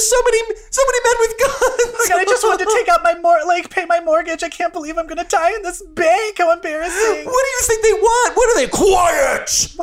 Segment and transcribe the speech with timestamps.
[0.00, 2.10] there's so many so many men with guns.
[2.12, 4.42] I just wanted to take out my mor- like pay my mortgage.
[4.42, 6.38] I can't believe I'm gonna die in this bank.
[6.38, 7.24] How embarrassing!
[7.24, 8.36] What do you think they want?
[8.36, 8.68] What are they?
[8.68, 9.76] Quiet!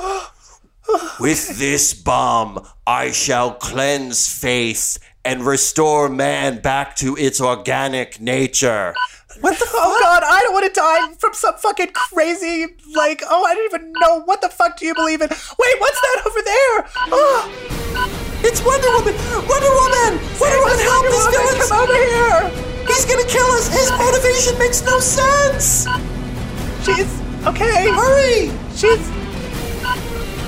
[1.19, 8.95] With this bomb, I shall cleanse faith and restore man back to its organic nature.
[9.41, 9.65] What the?
[9.69, 12.65] Oh God, I don't want to die from some fucking crazy
[12.95, 13.21] like.
[13.29, 15.29] Oh, I don't even know what the fuck do you believe in?
[15.29, 16.87] Wait, what's that over there?
[17.11, 19.15] Oh, It's Wonder Woman!
[19.47, 20.11] Wonder Woman!
[20.39, 21.67] Wonder Woman, help Wonder this Woman, villain!
[21.67, 22.39] come over here!
[22.87, 23.67] He's gonna kill us!
[23.67, 25.87] His motivation makes no sense!
[26.85, 27.09] She's
[27.45, 27.89] okay.
[27.91, 28.51] Hurry!
[28.75, 29.03] She's.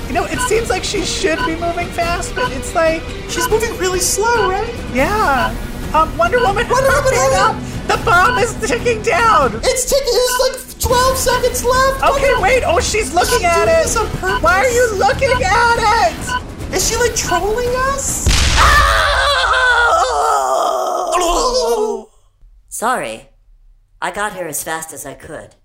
[0.08, 3.76] You know, it seems like she should be moving fast, but it's like, She's moving
[3.78, 4.74] really slow, right?
[4.92, 5.54] yeah.
[5.94, 6.66] Um, Wonder Woman.
[6.68, 7.56] Wonder Woman, hurry up!
[7.86, 9.54] The bomb is ticking down.
[9.62, 10.14] It's ticking.
[10.14, 12.02] It's like 12 seconds left.
[12.04, 12.62] Okay, wait.
[12.64, 13.82] Oh, she's looking at doing it.
[13.82, 14.42] this on purpose.
[14.42, 16.49] Why are you looking at it?
[16.72, 18.28] Is she like trolling us?
[22.68, 23.28] Sorry.
[24.00, 25.56] I got here as fast as I could.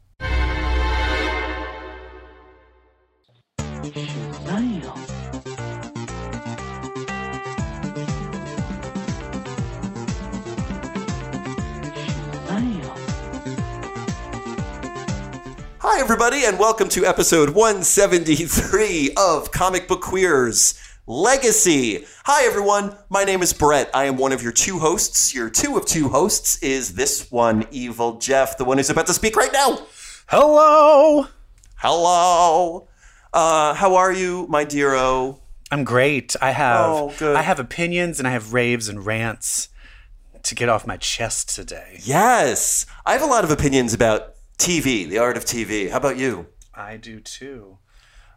[15.79, 20.73] Hi, everybody, and welcome to episode 173 of Comic Book Queers
[21.07, 22.03] Legacy.
[22.23, 22.95] Hi, everyone.
[23.09, 23.91] My name is Brett.
[23.93, 25.35] I am one of your two hosts.
[25.35, 29.13] Your two of two hosts is this one, Evil Jeff, the one who's about to
[29.13, 29.85] speak right now.
[30.27, 31.27] Hello.
[31.75, 32.87] Hello.
[33.31, 35.41] Uh, how are you, my dear O?
[35.69, 36.35] I'm great.
[36.41, 37.35] I have Oh, good.
[37.35, 39.69] I have opinions and I have raves and rants
[40.41, 41.99] to get off my chest today.
[42.03, 45.91] Yes, I have a lot of opinions about TV, the art of TV.
[45.91, 46.47] How about you?
[46.73, 47.77] I do too.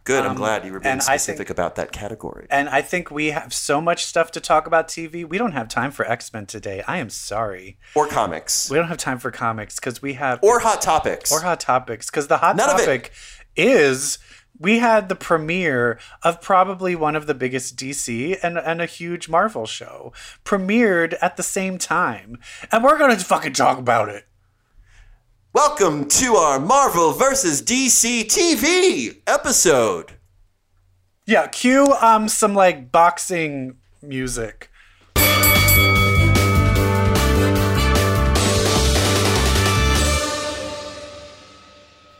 [0.09, 0.25] Good.
[0.25, 2.47] I'm glad you were being Um, specific think- about that category.
[2.49, 5.23] And I think we have so much stuff to talk about TV.
[5.23, 6.83] We don't have time for X-Men today.
[6.87, 7.77] I am sorry.
[7.93, 8.69] Or comics.
[8.71, 11.31] We don't have time for comics because we have Or hot topics.
[11.31, 13.11] or hot topics because the hot None topic
[13.55, 14.17] is
[14.57, 19.29] we had the premiere of probably one of the biggest DC and, and a huge
[19.29, 20.11] Marvel show
[20.43, 22.39] premiered at the same time.
[22.71, 24.25] And we're going to fucking talk about it.
[25.51, 27.63] Welcome to our Marvel vs.
[27.63, 30.11] DC TV episode.
[31.25, 34.69] Yeah, cue um some like boxing music.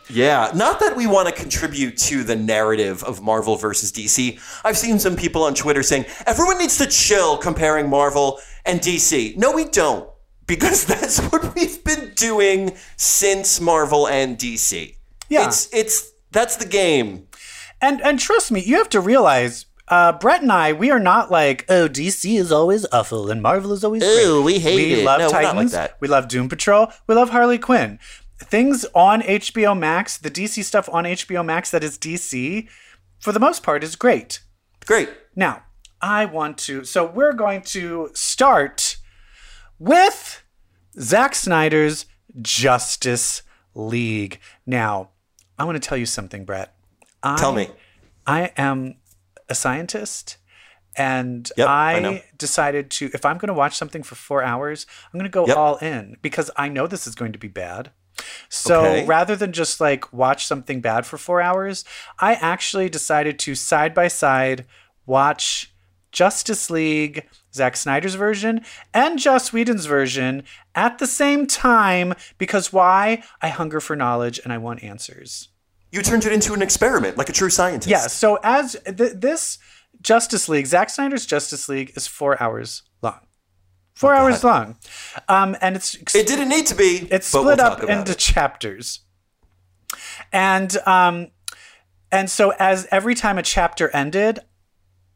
[0.09, 4.39] Yeah, not that we want to contribute to the narrative of Marvel versus DC.
[4.65, 9.37] I've seen some people on Twitter saying everyone needs to chill comparing Marvel and DC.
[9.37, 10.09] No, we don't,
[10.49, 14.97] because that's what we've been doing since Marvel and DC.
[15.29, 15.47] Yeah.
[15.47, 17.27] It's it's that's the game.
[17.79, 21.31] And and trust me, you have to realize uh, Brett and I, we are not
[21.31, 24.23] like, oh, DC is always awful and Marvel is always great.
[24.23, 25.05] Ew, we hate we it.
[25.05, 25.97] love No, we're not like that.
[25.99, 26.91] We love Doom Patrol.
[27.07, 27.97] We love Harley Quinn.
[28.37, 32.67] Things on HBO Max, the DC stuff on HBO Max that is DC,
[33.19, 34.41] for the most part, is great.
[34.85, 35.09] Great.
[35.35, 35.63] Now,
[36.01, 36.85] I want to.
[36.85, 38.97] So we're going to start
[39.79, 40.43] with
[40.99, 42.05] Zack Snyder's
[42.41, 43.41] Justice
[43.73, 44.39] League.
[44.65, 45.09] Now,
[45.57, 46.73] I want to tell you something, Brett.
[47.23, 47.69] I, Tell me.
[48.27, 48.95] I am
[49.47, 50.37] a scientist.
[50.95, 51.93] And Yep, I.
[52.07, 55.33] I, decided to, if I'm going to watch something for four hours, I'm going to
[55.33, 55.57] go Yep.
[55.57, 57.91] all in because I know this is going to be bad.
[58.49, 59.05] So Okay.
[59.05, 61.85] rather than just like watch something bad for four hours,
[62.19, 64.65] I actually decided to side by side
[65.05, 65.73] watch
[66.11, 68.61] Justice League, Zack Snyder's version,
[68.93, 70.43] and Joss Whedon's version
[70.75, 73.23] at the same time because why?
[73.41, 75.49] I hunger for knowledge and I want answers.
[75.91, 77.89] You turned it into an experiment, like a true scientist.
[77.89, 78.07] Yeah.
[78.07, 79.57] So as th- this
[80.01, 83.19] Justice League, Zack Snyder's Justice League is four hours long.
[83.95, 84.77] Four hours long,
[85.27, 87.07] um, and it's It didn't need to be.
[87.11, 88.17] it's but we'll split talk up into it.
[88.17, 89.01] chapters,
[90.31, 91.27] and um,
[92.11, 94.39] and so as every time a chapter ended,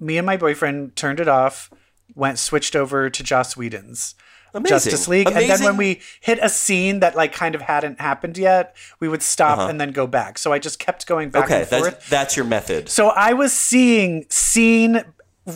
[0.01, 1.69] me and my boyfriend turned it off,
[2.15, 4.15] went switched over to Joss Whedon's.
[4.55, 4.75] Amazing.
[4.75, 8.37] Justice League, and then when we hit a scene that like kind of hadn't happened
[8.37, 9.67] yet, we would stop Uh-huh.
[9.69, 10.37] and then go back.
[10.37, 11.83] So I just kept going back Okay, and forth.
[11.83, 12.87] that's, that's your method.
[12.87, 15.03] So I was seeing scene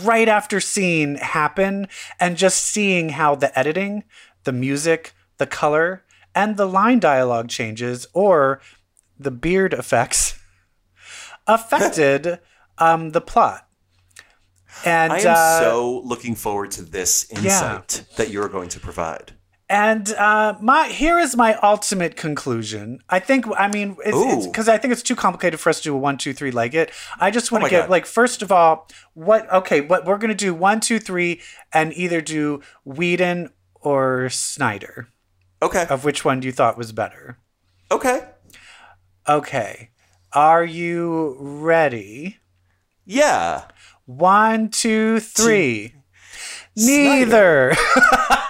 [0.04, 1.88] right after scene happen
[2.20, 4.04] and just seeing how the editing,
[4.46, 8.62] the music, the color, and the line dialogue changes or
[9.20, 10.40] the beard effects
[11.48, 12.40] affected
[12.80, 13.67] um, the plot.
[14.86, 19.34] And I am uh, so looking forward to this insight that you're going to provide.
[19.70, 23.00] And uh, my here is my ultimate conclusion.
[23.10, 25.96] I think I mean it's because I think it's too complicated for us to do
[25.96, 26.90] a one two three like it.
[27.20, 27.90] I just want Oh to my get God.
[27.90, 31.42] like first of all what okay what we're gonna do one two three
[31.74, 35.10] and either do Whedon or Snyder.
[35.62, 35.86] Okay.
[35.90, 37.38] Of which one do you thought was better?
[37.92, 38.22] Okay.
[39.28, 39.90] Okay,
[40.32, 42.38] are you ready?
[43.06, 43.64] Yeah.
[44.08, 45.94] One two three.
[46.78, 47.76] Neither.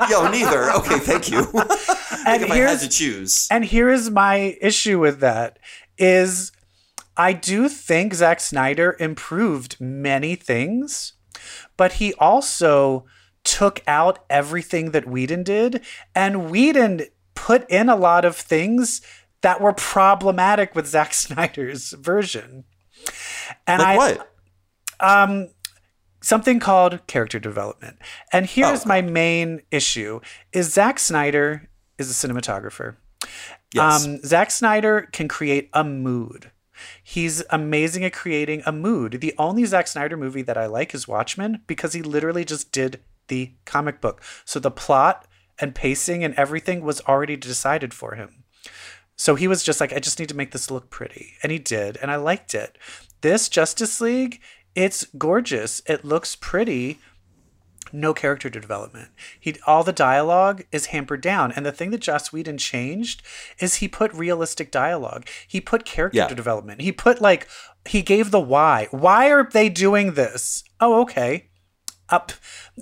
[0.10, 0.72] Yo, neither.
[0.72, 1.40] Okay, thank you.
[2.28, 3.48] and if I had here's to choose.
[3.50, 5.58] And here is my issue with that
[5.98, 6.52] is
[7.18, 11.14] I do think Zack Snyder improved many things,
[11.76, 13.06] but he also
[13.44, 15.82] took out everything that Whedon did,
[16.14, 17.02] and Whedon
[17.34, 19.02] put in a lot of things
[19.42, 22.66] that were problematic with Zack Snyder's version.
[23.66, 24.37] And Like I what?
[26.22, 27.98] Something called character development.
[28.34, 28.88] And here's Oh.
[28.90, 30.20] my main issue
[30.52, 32.96] is Zack Snyder is a cinematographer.
[33.74, 34.06] Yes.
[34.06, 36.52] Um, Zack Snyder can create a mood.
[37.04, 39.20] He's amazing at creating a mood.
[39.20, 43.00] The only Zack Snyder movie that I like is Watchmen because he literally just did
[43.28, 44.22] the comic book.
[44.46, 45.28] So the plot
[45.60, 48.44] and pacing and everything was already decided for him.
[49.16, 51.34] So he was just like, I just need to make this look pretty.
[51.42, 51.98] And he did.
[52.00, 52.78] And I liked it.
[53.22, 54.40] This Justice League,
[54.78, 55.82] it's gorgeous.
[55.88, 57.00] It looks pretty.
[57.94, 59.10] No character development.
[59.40, 61.52] He all the dialogue is hampered down.
[61.54, 63.24] And the thing that Joss Whedon changed
[63.60, 65.26] is he put realistic dialogue.
[65.48, 66.28] He put character Yeah.
[66.28, 66.82] development.
[66.82, 67.48] He put like
[67.86, 68.88] he gave the why.
[68.92, 70.64] Why are they doing this?
[70.80, 71.50] Oh, okay
[72.10, 72.32] up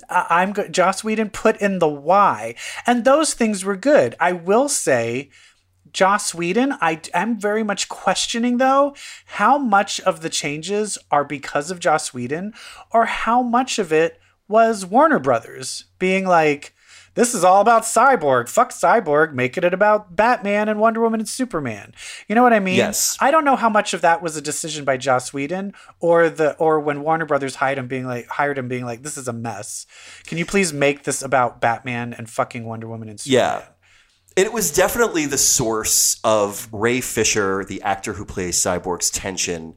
[0.08, 2.54] i'm good joss whedon put in the why
[2.86, 5.28] and those things were good i will say
[5.96, 8.94] joss whedon i am very much questioning though
[9.40, 12.52] how much of the changes are because of joss whedon
[12.92, 16.74] or how much of it was warner brothers being like
[17.14, 21.28] this is all about cyborg fuck cyborg make it about batman and wonder woman and
[21.30, 21.94] superman
[22.28, 23.16] you know what i mean Yes.
[23.18, 26.54] I don't know how much of that was a decision by Joss Whedon or the
[26.56, 29.32] or when Warner Brothers hired him being like hired him being like this is a
[29.32, 29.86] mess.
[30.26, 33.62] Can you please make this about Batman and fucking Wonder Woman and Superman?
[33.62, 33.66] Yeah.
[34.36, 39.76] It was definitely the source of Ray Fisher, the actor who plays Cyborg's tension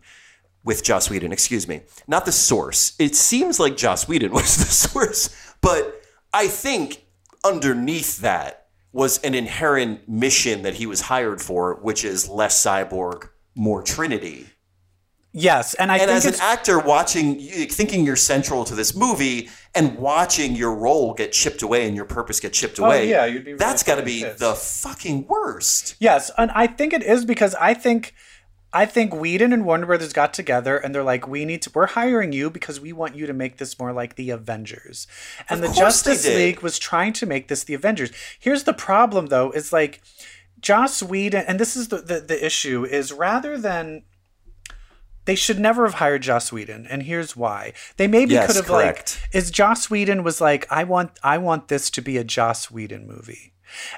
[0.65, 1.31] with Joss Whedon.
[1.31, 1.83] Excuse me.
[2.09, 2.93] Not the source.
[2.99, 5.29] It seems like Joss Whedon was the source,
[5.61, 6.03] but
[6.33, 7.05] I think
[7.45, 13.29] underneath that was an inherent mission that he was hired for, which is less cyborg,
[13.55, 14.48] more Trinity.
[15.31, 19.97] Yes, and I And as an actor watching, thinking you're central to this movie and
[19.97, 23.25] watching your role get chipped away and your purpose get chipped oh, away, Oh, yeah,
[23.25, 25.95] you'd be really that's got to be the fucking worst.
[25.99, 28.15] yes, and I think it is because I think
[28.71, 31.87] I think Whedon and Warner Brothers got together and they're like, we need to, we're
[31.87, 35.07] hiring you because we want you to make this more like the Avengers.
[35.49, 36.27] And the Justice.
[36.27, 38.11] League was trying to make this the Avengers.
[38.39, 40.01] Here's the problem though, is like
[40.59, 44.03] Joss Whedon, and this is the, the, the issue, is rather than
[45.29, 47.73] they should never have hired Joss Whedon, and here's why.
[47.97, 49.19] They maybe Yes, could have correct.
[49.23, 52.71] like is Joss Whedon was like, I want I want this to be a Joss
[52.71, 53.53] Whedon movie.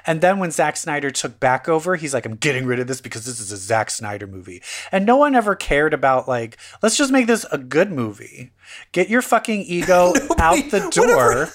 [0.06, 3.00] And then when Zack Snyder took back over, he's like, I'm getting rid of this
[3.00, 4.60] because this is a Zack Snyder movie.
[4.92, 8.50] And no one ever cared about like, let's just make this a good movie.
[8.92, 11.48] Get your fucking ego out the door.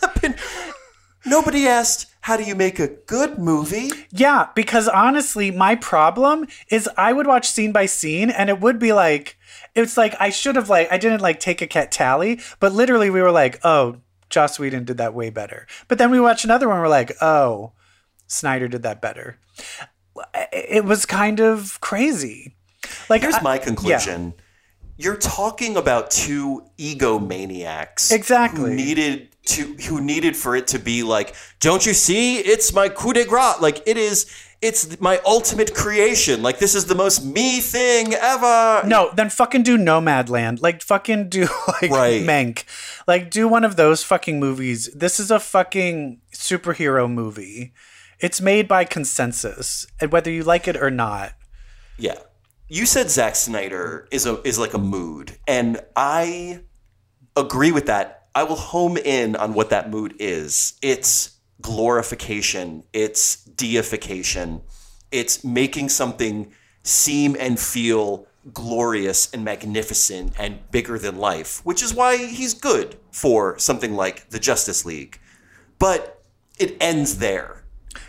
[1.26, 3.90] Nobody asked, how do you make a good movie?
[4.12, 8.80] Yeah, because honestly, my problem is I would watch scene by scene and it would
[8.80, 9.38] be like
[9.76, 13.10] it's like I should have like I didn't like take a cat tally, but literally
[13.10, 15.68] we were like, oh, Joss Whedon did that way better.
[15.88, 17.72] But then we watch another one, we're like, oh,
[18.28, 19.40] Snyder did that better.
[20.52, 22.58] It was kind of crazy.
[23.08, 24.34] Like Here's I- my conclusion.
[24.98, 28.12] You're talking about two egomaniacs.
[28.12, 28.72] Exactly.
[28.72, 32.40] Who needed to who needed for it to be like, don't you see?
[32.40, 33.62] It's my coup de grace.
[33.62, 34.26] Like it is
[34.62, 36.42] it's my ultimate creation.
[36.42, 38.82] Like this is the most me thing ever.
[38.88, 40.62] No, then fucking do Nomadland.
[40.62, 41.44] Like fucking do
[41.82, 42.24] like Right.
[42.24, 42.64] Mank.
[43.08, 44.90] Like do one of those fucking movies.
[44.94, 47.74] This is a fucking superhero movie.
[48.20, 51.34] It's made by consensus, and whether you like it or not.
[52.00, 52.16] Yeah.
[52.70, 56.62] You said Zack Snyder is a is like a mood, and I
[57.36, 58.28] agree with that.
[58.36, 60.74] I will home in on what that mood is.
[60.82, 64.62] It's glorification, it's deification,
[65.12, 66.52] it's making something
[66.84, 72.98] seem and feel glorious and magnificent and bigger than life, which is why he's good
[73.12, 75.20] for something like the Justice League.
[75.80, 76.22] But
[76.60, 77.64] it ends there.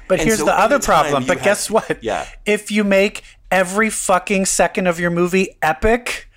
[0.08, 1.26] But And here's so the other problem.
[1.26, 2.02] But have- guess what?
[2.02, 2.26] Yeah.
[2.44, 6.28] If you make every fucking second of your movie epic,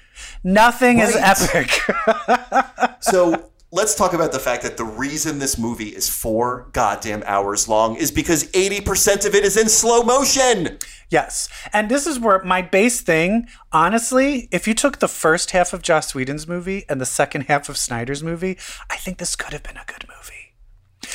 [0.44, 1.82] nothing is epic.
[3.04, 7.68] So let's talk about the fact that the reason this movie is four goddamn hours
[7.68, 10.78] long is because 80% of it is in slow motion.
[11.10, 11.50] Yes.
[11.74, 15.82] And this is where my base thing, honestly, if you took the first half of
[15.82, 18.58] Joss Whedon's movie and the second half of Snyder's movie,
[18.90, 20.51] I think this could have been a good movie.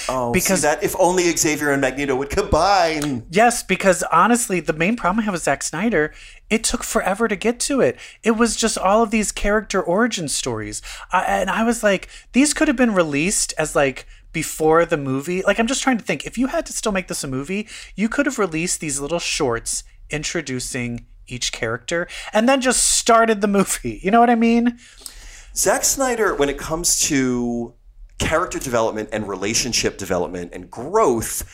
[0.08, 3.26] Oh, Because- that if only Xavier and Magneto would combine.
[3.30, 6.12] Yes, because honestly, the main problem I have with Zack Snyder,
[6.50, 7.98] it took forever to get to it.
[8.22, 10.82] It was just all of these character origin stories.
[11.12, 15.42] I, and I was like, these could have been released as like before the movie.
[15.42, 17.66] Like, I'm just trying to think if you had to still make this a movie,
[17.94, 23.48] you could have released these little shorts introducing each character and then just started the
[23.48, 24.00] movie.
[24.04, 24.78] You know what I mean?
[25.56, 27.74] Zack Snyder, when it comes to
[28.18, 31.48] character development and relationship development and growth,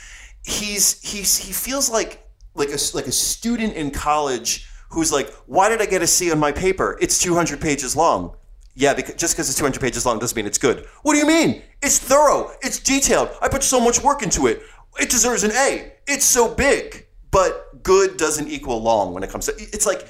[0.45, 5.69] he's he's he feels like like a like a student in college who's like, why
[5.69, 6.99] did I get a C on my paper?
[7.01, 8.37] It's 200 pages long.
[8.75, 10.87] Yeah, because just because it's 200 pages long doesn't mean it's good.
[11.03, 11.63] What do you mean?
[11.83, 12.53] It's thorough.
[12.63, 13.31] It's detailed.
[13.43, 14.63] I put so much work into it.
[15.01, 15.93] It deserves an A.
[16.07, 17.07] It's so big.
[17.31, 19.55] But good doesn't equal long when it comes to.
[19.57, 20.07] It's like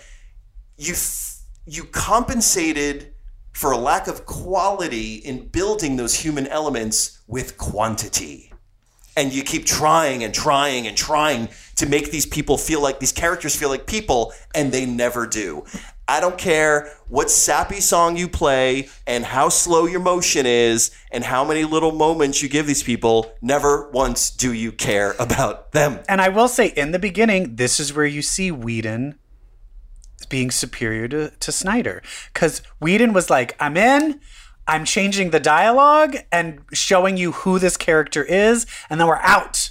[0.76, 0.94] you
[1.66, 3.11] you compensated
[3.52, 8.52] for a lack of quality in building those human elements with quantity.
[9.16, 13.12] And you keep trying and trying and trying to make these people feel like these
[13.12, 15.64] characters feel like people, and they never do.
[16.08, 21.24] I don't care what sappy song you play and how slow your motion is and
[21.24, 26.00] how many little moments you give these people, never once do you care about them.
[26.08, 29.18] And I will say, in the beginning, this is where you see Whedon
[30.26, 32.02] being superior to, to Snyder.
[32.32, 34.20] Because Whedon was like, I'm in,
[34.66, 39.70] I'm changing the dialogue and showing you who this character is, and then we're out.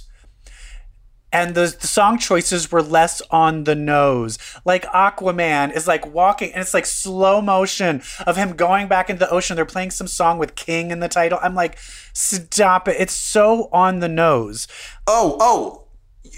[1.34, 4.38] And the, the song choices were less on the nose.
[4.66, 9.20] Like Aquaman is like walking, and it's like slow motion of him going back into
[9.20, 9.56] the ocean.
[9.56, 11.38] They're playing some song with King in the title.
[11.42, 11.78] I'm like,
[12.12, 12.96] stop it.
[12.98, 14.68] It's so on the nose.
[15.06, 15.88] Oh, oh,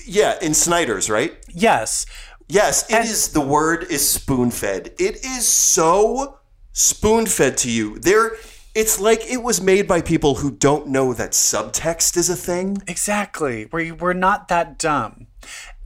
[0.07, 1.37] yeah, in Snyder's, right?
[1.53, 2.07] Yes.
[2.49, 3.29] Yes, it is.
[3.29, 4.93] The word is spoon fed.
[4.99, 6.39] It is so
[6.73, 7.99] spoon fed to you.
[7.99, 8.33] There,
[8.75, 12.79] it's like it was made by people who don't know that subtext is a thing.
[12.87, 13.69] Exactly.
[13.73, 15.29] You, we're not that dumb.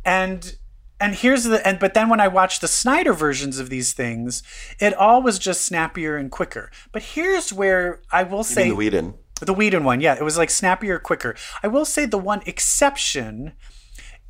[0.04, 0.56] And
[1.00, 4.42] and here's the and but then when I watched the Snyder versions of these things,
[4.80, 6.70] it all was just snappier and quicker.
[6.92, 9.14] But here's where I will say the Whedon.
[9.40, 11.36] the Whedon one, yeah, it was like snappier, quicker.
[11.62, 13.52] I will say the one exception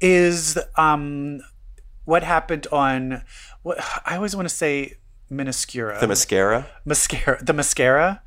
[0.00, 1.40] is um
[2.08, 3.22] what happened on
[3.62, 4.94] what I always want to say
[5.30, 6.00] Minuscura.
[6.00, 6.66] The mascara.
[6.86, 8.22] mascara the mascara.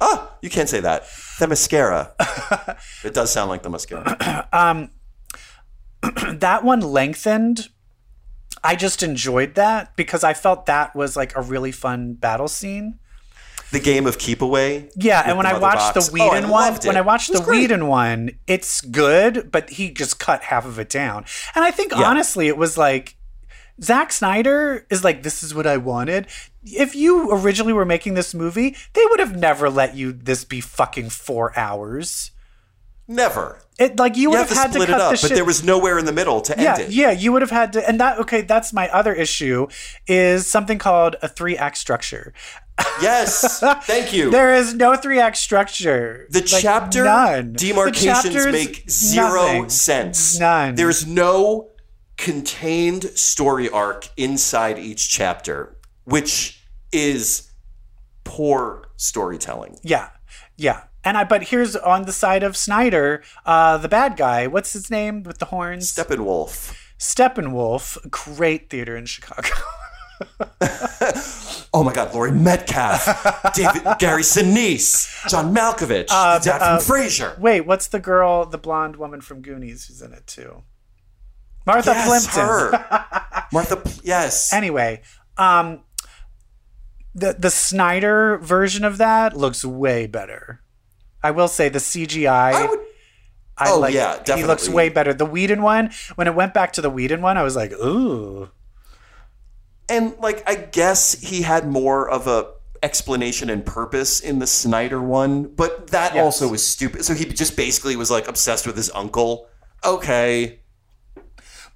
[0.00, 1.04] Ah, you can't say that.
[1.38, 2.12] The mascara.
[3.04, 4.48] it does sound like the mascara.
[4.52, 4.90] um,
[6.32, 7.68] that one lengthened.
[8.64, 12.98] I just enjoyed that because I felt that was like a really fun battle scene.
[13.74, 14.88] The game of keep away.
[14.96, 16.06] Yeah, and when oh, I watched box.
[16.06, 16.96] the Whedon oh, one, when.
[16.96, 17.62] I watched the great.
[17.62, 21.24] Whedon one, it's good, but he just cut half of it down.
[21.56, 22.04] And I think Yeah.
[22.04, 23.16] honestly, it was like
[23.82, 26.28] Zack Snyder is like, this is what I wanted.
[26.62, 30.60] If you originally were making this movie, they would have never let you this be
[30.60, 32.30] fucking four hours.
[33.06, 33.60] Never.
[33.78, 35.28] It like you You would have have, to had to split cut it up, the
[35.28, 36.90] but there was nowhere in the middle to yeah, end it.
[36.90, 38.40] yeah, you would have had to, and that okay.
[38.42, 39.66] That's my other issue
[40.06, 42.32] is something called a three act structure.
[43.00, 43.60] Yes.
[43.84, 44.30] Thank you.
[44.30, 46.26] There is no three act structure.
[46.30, 47.52] The Like, chapter none.
[47.54, 49.68] Demarcations chapters, make zero nothing.
[49.68, 50.38] sense.
[50.38, 50.74] None.
[50.74, 51.70] There's no
[52.16, 56.62] contained story arc inside each chapter, which
[56.92, 57.50] is
[58.24, 59.78] poor storytelling.
[59.82, 60.10] Yeah,
[60.56, 60.84] yeah.
[61.02, 64.46] And I, but here's on the side of Snyder, uh, the bad guy.
[64.46, 65.92] What's his name with the horns?
[65.92, 66.74] Steppenwolf.
[66.98, 68.10] Steppenwolf.
[68.10, 69.48] Great theater in Chicago.
[71.76, 76.94] Oh my God, Laurie Metcalf, David, Gary Sinise, John Malkovich, Uh, the dad uh, from
[76.96, 77.36] Frasier.
[77.38, 80.62] Wait, what's the girl, the blonde woman from Goonies who's in it too?
[81.66, 82.44] Martha Yes, Plimpton.
[82.48, 83.46] her.
[83.52, 83.82] Martha.
[84.04, 84.52] Yes.
[84.52, 85.02] Anyway,
[85.36, 85.80] um,
[87.14, 90.60] the the Snyder version of that looks way better.
[91.24, 92.52] I will say the CGI.
[92.54, 92.80] I would.
[93.56, 95.14] I Oh, like, yeah, He looks way better.
[95.14, 98.50] The Whedon one, when it went back to the Whedon one, I was like, ooh.
[99.88, 105.00] And like, I guess he had more of a explanation and purpose in the Snyder
[105.00, 106.22] one, but that Yes.
[106.22, 107.04] also was stupid.
[107.04, 109.48] So he just basically was like obsessed with his uncle.
[109.84, 110.60] Okay.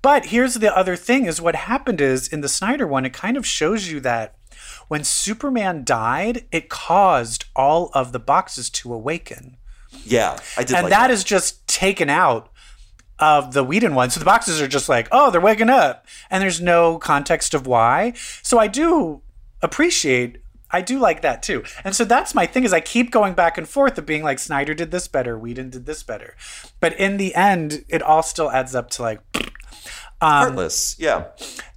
[0.01, 3.37] But here's the other thing: is what happened is in the Snyder one, it kind
[3.37, 4.37] of shows you that
[4.89, 9.57] when Superman died, it caused all of the boxes to awaken.
[10.05, 12.51] Yeah, I did and like that is just taken out
[13.19, 14.11] of the Whedon one.
[14.11, 17.67] So the boxes are just like, oh, they're waking up, and there's no context of
[17.67, 18.13] why.
[18.43, 19.23] So I do
[19.63, 20.39] appreciate
[20.71, 21.65] I do like that too.
[21.83, 24.39] And so that's my thing is I keep going back and forth of being like
[24.39, 26.37] Snyder did this better, Whedon did this better.
[26.81, 29.21] But in the end, it all still adds up to like
[30.21, 31.29] um, Heartless, yeah.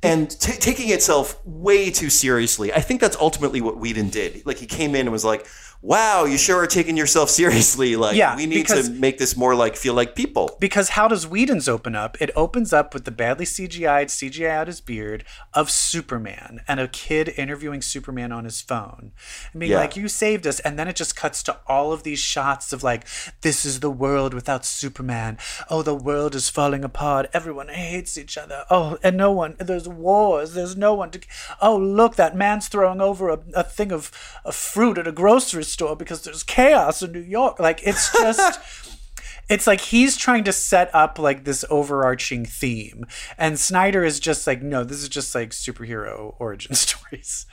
[0.02, 2.74] And t- taking itself way too seriously.
[2.74, 4.46] I think that's ultimately what Whedon did.
[4.46, 5.46] Like he came in and was like,
[5.82, 7.96] "Wow, you sure are taking yourself seriously.
[8.02, 11.08] Like Yeah, we need because- to make this more like feel like people." because how
[11.08, 12.16] does Whedon's open up?
[12.22, 15.24] It opens up with the badly CGI'd, CGI out his beard
[15.54, 19.12] of Superman and a kid interviewing Superman on his phone
[19.52, 19.80] and being Yeah.
[19.80, 20.60] like, You saved us.
[20.62, 23.06] And then it just cuts to all of these shots of like,
[23.42, 25.38] This is the world without Superman.
[25.70, 27.30] Oh, the world is falling apart.
[27.34, 28.66] Everyone hates each other.
[28.70, 30.54] Oh, and no one, there's wars.
[30.54, 31.20] There's no one to.
[31.62, 34.12] Oh, look, that man's throwing over a, a thing of,
[34.46, 37.60] of fruit at a grocery store because there's chaos in New York.
[37.60, 38.60] Like, it's just
[39.50, 43.06] it's like he's trying to set up like this overarching theme
[43.38, 47.46] and snyder is just like no this is just like superhero origin stories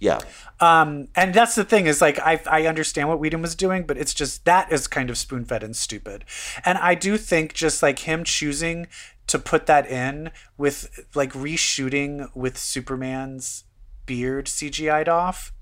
[0.00, 0.20] Yeah.
[0.60, 3.98] um and that's the thing is like i i understand what Whedon was doing but
[3.98, 6.24] it's just that is kind of spoon-fed and stupid
[6.64, 8.86] and i do think just like him choosing
[9.26, 13.64] to put that in with like reshooting with superman's
[14.06, 15.52] beard cgi'd off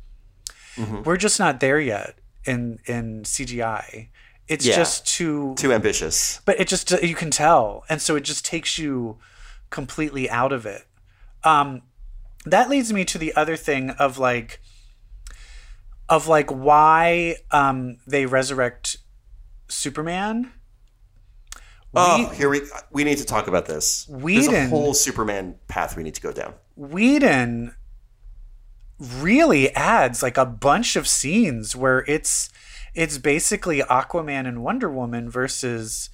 [1.05, 4.09] we're just not there yet in in cgi
[4.49, 4.77] it's Yeah.
[4.77, 6.41] just too Too ambitious.
[6.45, 9.19] but it just you can tell and so it just takes you
[9.71, 10.83] completely out of it
[11.45, 11.83] um
[12.45, 14.61] that leads me to the other thing of like
[16.09, 18.97] of like why um they resurrect
[19.69, 20.53] superman
[21.95, 24.07] Oh, here we we need to talk about this.
[24.09, 26.55] There's a whole Superman path we need to go down.
[26.75, 27.75] Whedon
[29.03, 32.51] really adds like a bunch of scenes where it's
[32.95, 36.11] it's basically Aquaman and Wonder Woman versus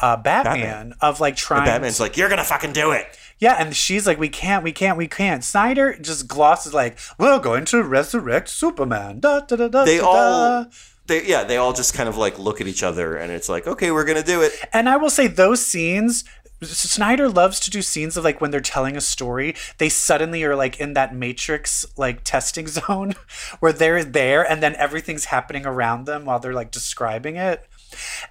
[0.00, 0.94] uh, Batman, Batman.
[1.00, 3.06] of like trying Batman's like, "You're gonna fucking do it."
[3.38, 5.42] Yeah, and she's like, we can't, we can't, we can't.
[5.42, 9.18] Snyder just glosses like, we're going to resurrect Superman.
[9.18, 10.70] Da, da, da, da, They da, all, da.
[11.08, 13.66] they yeah, they all just kind of like look at each other, and it's like,
[13.66, 14.52] okay, we're gonna do it.
[14.72, 16.24] And I will say those scenes.
[16.66, 20.56] Snyder loves to do scenes of like when they're telling a story, they suddenly are
[20.56, 23.14] like in that Matrix like testing zone
[23.60, 27.66] where they're there and then everything's happening around them while they're like describing it.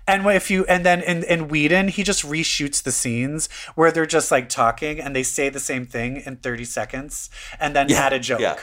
[0.07, 4.05] And if you and then in in Whedon, he just reshoots the scenes where they're
[4.07, 8.11] just like talking and they say the same thing in 30 seconds and then add
[8.13, 8.39] a joke.
[8.39, 8.57] yeah.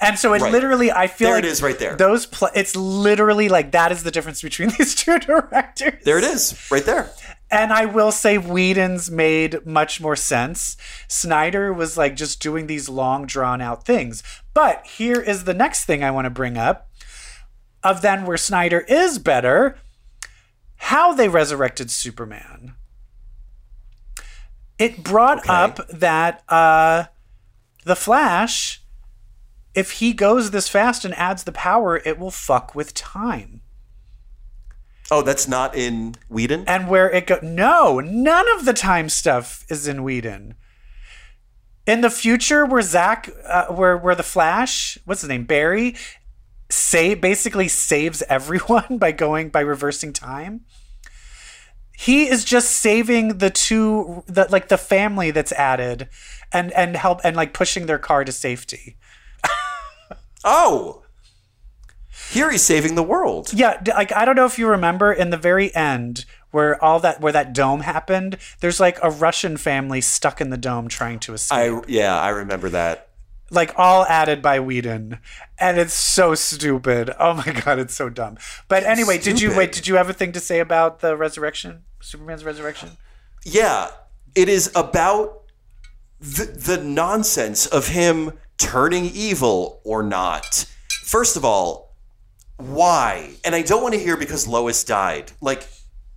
[0.00, 0.52] And so it Right.
[0.52, 1.96] literally, I feel There like it is right there.
[1.96, 6.04] Those, pl- it's literally like that is the difference between these two directors.
[6.04, 7.10] There it is, right there.
[7.54, 10.76] And I will say Whedon's made much more sense.
[11.06, 14.24] Snyder was like just doing these long drawn out things.
[14.54, 16.90] But here is the next thing I want to bring up
[17.84, 19.78] of then where Snyder is better,
[20.76, 22.74] how they resurrected Superman.
[24.76, 25.52] It brought Okay.
[25.52, 27.04] up that uh
[27.84, 28.82] the Flash
[29.74, 33.60] if he goes this fast and adds the power, it will fuck with time.
[35.10, 36.64] Oh, that's not in Whedon.
[36.66, 40.54] and where it go no none of the time stuff is in Whedon.
[41.86, 45.94] In the future, where Zack, uh, where where the Flash, what's his name, Barry,
[46.70, 50.62] say basically saves everyone by going by reversing time.
[51.96, 56.08] He is just saving the two, the like the family that's added,
[56.50, 58.96] and and help and like pushing their car to safety.
[60.46, 61.03] Oh,
[62.34, 63.52] here he's saving the world.
[63.54, 67.20] Yeah, like I don't know if you remember in the very end where all that
[67.20, 68.36] where that dome happened.
[68.60, 71.58] There's like a Russian family stuck in the dome trying to escape.
[71.58, 73.08] I yeah, I remember that.
[73.50, 75.18] like all added by Whedon,
[75.58, 77.10] and it's so stupid.
[77.18, 78.36] Oh my god, it's so dumb.
[78.68, 79.72] But anyway, did you wait?
[79.72, 82.90] Did you have a thing to say about the resurrection, Superman's resurrection?
[83.44, 83.90] Yeah,
[84.34, 85.42] it is about
[86.20, 90.66] the, the nonsense of him turning evil or not.
[90.88, 91.93] First of all,
[92.56, 93.34] why?
[93.44, 95.32] And I don't want to hear because Lois died.
[95.40, 95.66] Like,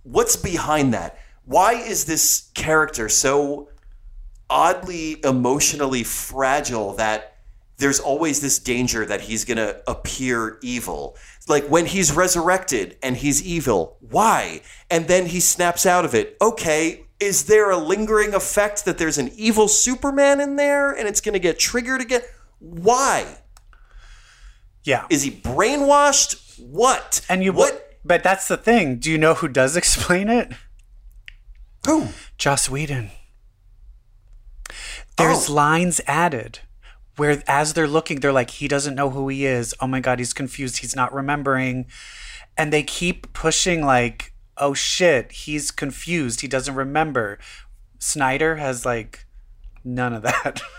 [0.02, 1.18] what's behind that?
[1.44, 3.68] Why is this character so
[4.50, 7.38] oddly emotionally fragile that
[7.78, 11.16] there's always this danger that he's going to appear evil.
[11.46, 14.62] Like when he's resurrected and he's evil, why?
[14.90, 16.36] And then he snaps out of it.
[16.42, 21.20] Okay, is there a lingering effect that there's an evil Superman in there and it's
[21.20, 22.22] going to get triggered again?
[22.58, 23.38] Why?
[24.84, 26.58] Yeah, Is he brainwashed?
[26.60, 27.24] What?
[27.28, 27.98] and you what?
[28.04, 28.98] But that's the thing.
[28.98, 30.52] Do you know who does explain it?
[31.86, 32.08] Who?
[32.38, 33.10] Joss Whedon.
[35.16, 35.52] There's Oh.
[35.52, 36.60] lines added
[37.16, 39.74] where, as they're looking, they're like, he doesn't know who he is.
[39.80, 40.78] Oh my God, he's confused.
[40.78, 41.86] He's not remembering.
[42.56, 46.40] And they keep pushing, like, oh shit, he's confused.
[46.40, 47.38] He doesn't remember.
[47.98, 49.26] Snyder has, like,
[49.84, 50.62] none of that.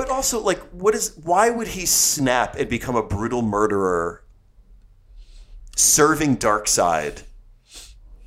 [0.00, 1.14] But also, like, what is?
[1.24, 4.24] Why would he snap and become a brutal murderer,
[5.76, 7.24] serving Darkseid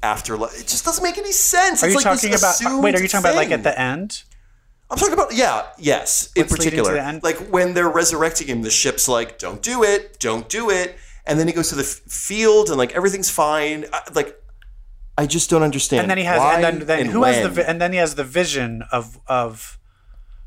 [0.04, 0.38] after?
[0.38, 1.82] li- It just doesn't make any sense.
[1.82, 2.64] Are it's you like talking about?
[2.64, 4.22] Uh, wait, are you talking about like at the end?
[4.92, 7.20] I'm talking about yeah, yes, in What's to particular.
[7.24, 11.40] Like when they're resurrecting him, the ship's like, "Don't do it, don't do it," and
[11.40, 13.86] then he goes to the f- field and like everything's fine.
[13.92, 14.40] I, like,
[15.18, 16.02] I just don't understand.
[16.02, 18.14] and then he has and then, then and who has the and then he has
[18.14, 19.80] the vision of of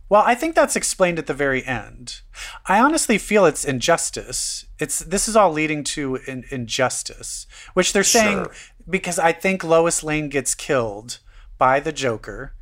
[0.08, 2.20] well i think that's explained at the very end
[2.66, 8.02] i honestly feel it's injustice it's this is all leading to in, injustice which they're
[8.04, 8.52] saying Sure.
[8.88, 11.18] because i think lois lane gets killed
[11.58, 12.54] by the joker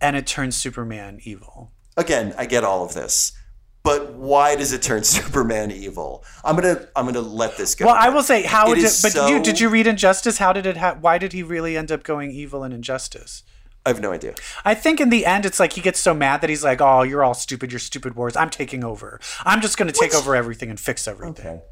[0.00, 3.32] and it turns superman evil Again, I get all of this,
[3.82, 6.24] but why does it turn Superman evil?
[6.44, 7.86] I'm gonna I'm gonna let this go.
[7.86, 10.52] well i will say how It did but so- you did you read injustice how
[10.54, 13.42] did it ha- why did he really end up going evil in injustice
[13.84, 14.34] I have no idea.
[14.64, 17.02] I think in the end, it's like he gets so mad that he's like, "Oh,
[17.02, 17.72] you're all stupid.
[17.72, 18.36] You're stupid wars.
[18.36, 19.20] I'm taking over.
[19.44, 21.62] I'm just going to take over everything and fix everything."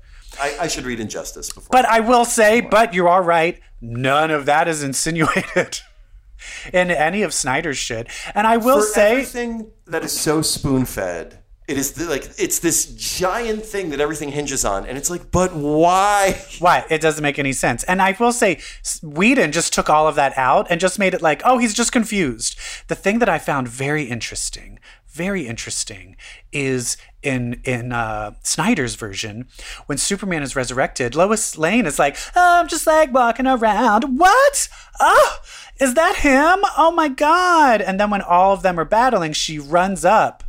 [0.40, 1.68] I, I should read Injustice before.
[1.71, 3.61] But I will say, but you are right.
[3.81, 5.81] None of that is insinuated
[6.73, 8.09] in any of Snyder's shit.
[8.35, 11.38] And I will for say, everything that is so spoon fed,
[11.68, 15.31] it is the, like it's this giant thing that everything hinges on, and it's like,
[15.31, 16.42] but why?
[16.59, 17.85] why it doesn't make any sense.
[17.85, 18.59] And I will say,
[19.02, 21.92] Whedon just took all of that out and just made it like, oh, he's just
[21.92, 22.59] confused.
[22.88, 24.78] The thing that I found very interesting,
[25.09, 26.16] very interesting,
[26.52, 29.46] is in in uh, Snyder's version
[29.85, 34.18] when Superman is resurrected, Lois Lane is like, oh, I'm just like walking around.
[34.18, 34.68] What?
[34.98, 35.38] Oh,
[35.78, 36.64] is that him?
[36.78, 37.83] Oh my god!
[37.83, 40.44] And then when all of them are battling, she runs up.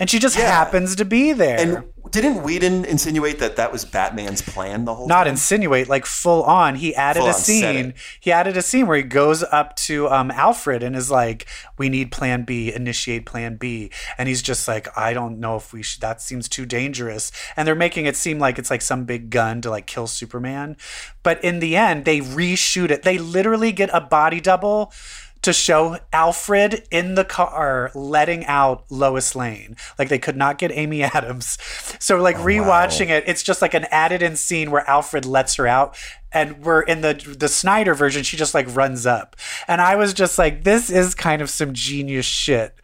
[0.00, 1.60] And she just happens to be there.
[1.60, 5.32] And didn't Whedon insinuate that that was Batman's plan the whole not time?
[5.32, 6.74] insinuate like full on.
[6.74, 7.94] He added Full a scene.
[8.18, 11.46] he added a scene where he goes up to um, alfred and is like
[11.78, 12.72] we need plan b.
[12.72, 13.90] Initiate plan b.
[14.18, 17.30] And he's just like i don't know if we should that seems too dangerous.
[17.56, 20.76] And they're making it seem like it's like some big gun to like kill superman.
[21.22, 23.02] But in the end they reshoot it.
[23.02, 24.92] They literally get a body double
[25.42, 29.76] to show Alfred in the car letting out Lois Lane.
[29.98, 31.58] Like they could not get Amy Adams.
[31.98, 35.56] So like oh, rewatching it, it's just like an added in scene where Alfred lets
[35.56, 35.96] her out
[36.32, 39.36] and we're in the the Snyder version she just like runs up.
[39.66, 42.74] And I was just like this is kind of some genius shit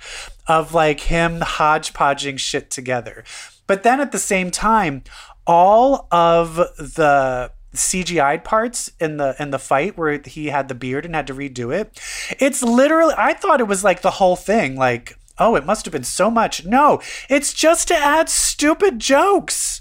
[0.47, 3.25] of like him hodgepodging shit together.
[3.67, 5.03] But then at the same time,
[5.47, 11.05] all of the CGI parts in the in the fight where he had the beard
[11.05, 12.01] and had to redo it.
[12.41, 15.93] It's literally I thought it was like the whole thing like oh it must have
[15.93, 16.65] been so much.
[16.65, 19.81] No, it's just to add stupid jokes.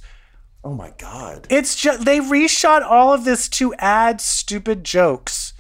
[0.63, 1.47] Oh my god.
[1.49, 5.53] It's just they reshot all of this to add stupid jokes.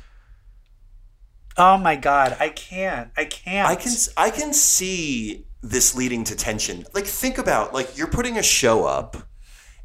[1.57, 3.11] Oh my god, I can't.
[3.15, 3.69] I can't.
[3.69, 6.85] I can I can see this leading to tension.
[6.93, 9.17] Like think about like you're putting a show up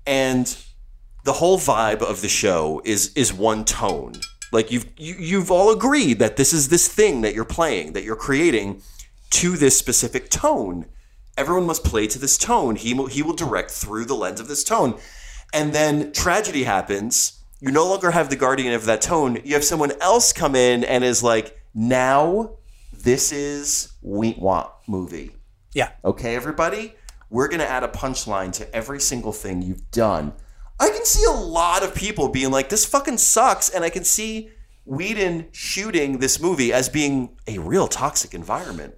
[0.06, 0.56] and
[1.24, 4.14] the whole vibe of the show is is one tone.
[4.52, 8.04] Like you've you, you've all agreed that this is this thing that you're playing, that
[8.04, 8.82] you're creating
[9.30, 10.86] to this specific tone.
[11.36, 12.76] Everyone must play to this tone.
[12.76, 14.98] He will, he will direct through the lens of this tone.
[15.54, 17.40] And then tragedy happens.
[17.60, 19.38] You no longer have the guardian of that tone.
[19.44, 22.58] You have someone else come in and is like, now
[22.92, 25.30] this is Whedon movie.
[25.72, 25.90] Yeah.
[26.04, 26.94] Okay, everybody?
[27.30, 30.32] We're going to add a punchline to every single thing you've done.
[30.80, 33.68] I can see a lot of people being like, this fucking sucks.
[33.68, 34.50] And I can see
[34.84, 38.94] Whedon shooting this movie as being a real toxic environment.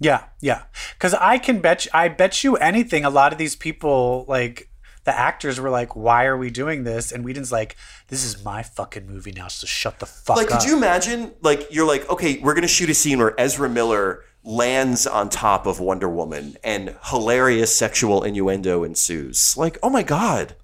[0.00, 0.62] Yeah, yeah.
[0.94, 3.04] Because I can bet you, I bet you anything.
[3.04, 4.70] A lot of these people, like
[5.04, 8.62] the actors, were like, "Why are we doing this?" And Whedon's like, "This is my
[8.62, 11.32] fucking movie now, so shut the fuck Like, up." Like, could you imagine?
[11.42, 15.66] Like, you're like, okay, we're gonna shoot a scene where Ezra Miller lands on top
[15.66, 19.56] of Wonder Woman, and hilarious sexual innuendo ensues.
[19.56, 20.54] Like, oh my god,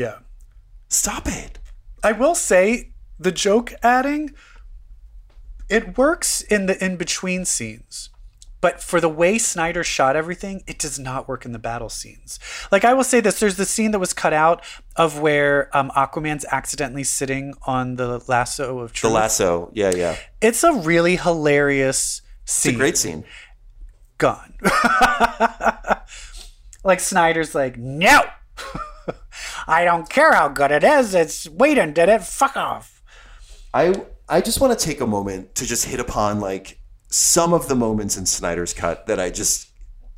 [0.00, 0.18] yeah.
[0.88, 1.58] stop it!
[2.02, 4.30] I will say the joke adding
[5.68, 8.10] it works in the in between scenes.
[8.60, 12.38] But for the way Snyder shot everything, it does not work in the battle scenes.
[12.70, 14.62] Like I will say this, there's the scene that was cut out
[14.96, 19.10] of where um, Aquaman's accidentally sitting on the lasso of truth.
[19.10, 22.74] The lasso, yeah, yeah, it's a really hilarious it's scene.
[22.74, 23.24] a great scene.
[24.18, 24.52] Gone.
[26.84, 28.24] like Snyder's like, no,
[29.66, 31.14] I don't care how good it is.
[31.14, 32.22] It's Whedon did it.
[32.22, 33.02] Fuck off.
[33.72, 33.94] I
[34.28, 37.74] I just want to take a moment to just hit upon like some of the
[37.74, 39.68] moments in Snyder's cut that I just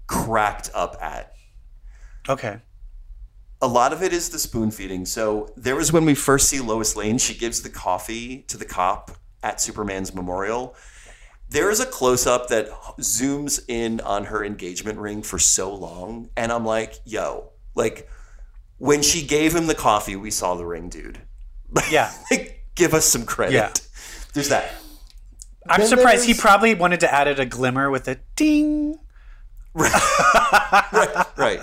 [0.07, 1.33] cracked up at.
[2.29, 2.61] Okay.
[3.61, 5.07] A lot of it is the spoon feeding.
[5.07, 8.65] So there was when we first see Lois Lane, she gives the coffee to the
[8.65, 10.75] cop at Superman's memorial.
[11.49, 16.31] There is a close up that zooms in on her engagement ring for so long,
[16.37, 18.09] and I'm like, yo, like
[18.83, 21.23] when she gave him the coffee, we saw the ring, dude.
[21.89, 22.13] Yeah.
[22.33, 23.55] Like, give us some credit.
[23.55, 23.73] Yeah.
[24.35, 24.73] There's that.
[25.69, 28.99] I'm Then surprised he probably wanted to add it a glimmer with a ding.
[29.75, 31.27] right.
[31.37, 31.61] right.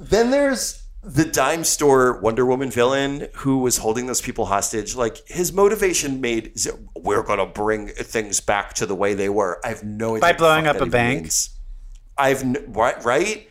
[0.00, 4.96] Then there's the dime store Wonder Woman villain who was holding those people hostage.
[4.96, 6.52] Like his motivation made
[6.96, 9.60] we're gonna bring things back to the way they were.
[9.64, 11.22] I have no idea By blowing up a bank?
[11.22, 11.50] means.
[12.18, 13.48] I've right, right,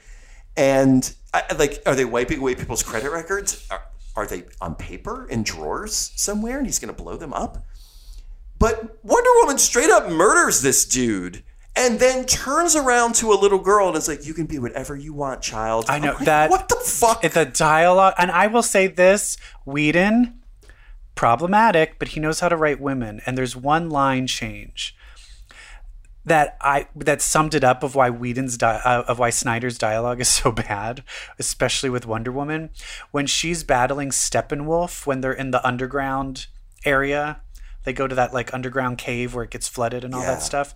[0.58, 3.68] and I, like, are they wiping away people's credit records?
[3.72, 3.84] Are,
[4.16, 7.64] are they on paper in drawers somewhere, and he's gonna blow them up?
[8.60, 11.44] But Wonder Woman straight up murders this dude
[11.76, 14.96] and then turns around to a little girl and is like, You can be whatever
[14.96, 15.86] you want, child.
[15.88, 16.50] I know like, that.
[16.52, 17.22] What the fuck?
[17.22, 20.42] The dialogue, and I will say this: Whedon,
[21.16, 23.22] problematic, but he knows how to write women.
[23.26, 24.96] And there's one line change
[26.26, 30.22] that I that summed it up of why Whedon's di- uh, of why Snyder's dialogue
[30.22, 31.04] is so bad,
[31.40, 32.70] especially with Wonder Woman
[33.12, 36.48] when she's battling Steppenwolf when they're in the underground
[36.86, 37.42] area.
[37.84, 40.36] They go to that like underground cave where it gets flooded and all Yeah.
[40.36, 40.76] that stuff.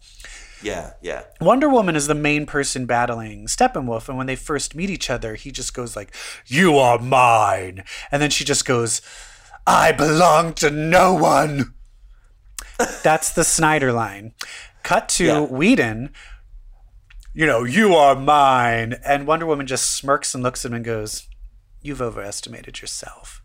[0.64, 1.24] yeah, yeah.
[1.40, 5.36] Wonder Woman is the main person battling Steppenwolf, and when they first meet each other,
[5.36, 6.16] he just goes like,
[6.48, 9.02] "You are mine," and then she just goes,
[9.68, 11.76] "I belong to no one."
[13.04, 14.34] That's the Snyder line.
[14.86, 15.40] Cut to Yeah.
[15.42, 16.12] Whedon.
[17.34, 20.86] You know, you are mine, and Wonder Woman just smirks and looks at him and
[20.86, 21.28] goes,
[21.82, 23.42] "You've overestimated yourself."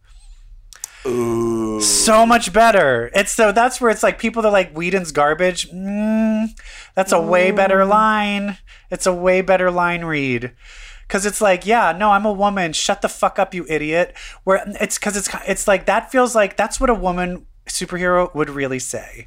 [1.07, 1.81] Ooh.
[1.81, 3.11] so much better.
[3.15, 5.71] It's so that's where it's like people that are like Whedon's garbage.
[5.71, 6.49] Mm,
[6.95, 8.59] that's a way better line.
[8.91, 10.53] It's a way better line read.
[11.09, 12.75] Cause it's like, yeah, no, I'm a woman.
[12.75, 14.15] Shut the fuck up, you idiot.
[14.45, 18.51] Where it's cause it's it's like that feels like that's what a woman superhero would
[18.51, 19.27] really say.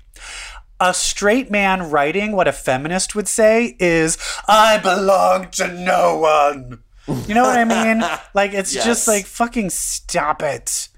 [0.86, 4.17] A straight man writing what a feminist would say is,
[4.50, 6.84] I belong to no one.
[7.28, 8.04] You know what I mean?
[8.34, 8.84] Like it's Yes.
[8.84, 10.89] just like fucking stop it.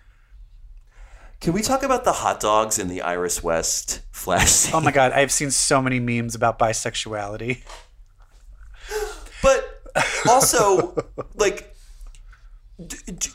[1.42, 4.74] Can we talk about the hot dogs in the Iris West flash scene?
[4.74, 7.62] Oh my god, I've seen so many memes about bisexuality.
[9.44, 9.84] But
[10.28, 10.96] also,
[11.36, 11.76] like,
[12.84, 13.30] d- d-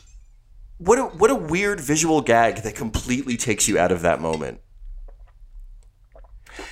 [0.79, 4.59] what a, what a weird visual gag that completely takes you out of that moment.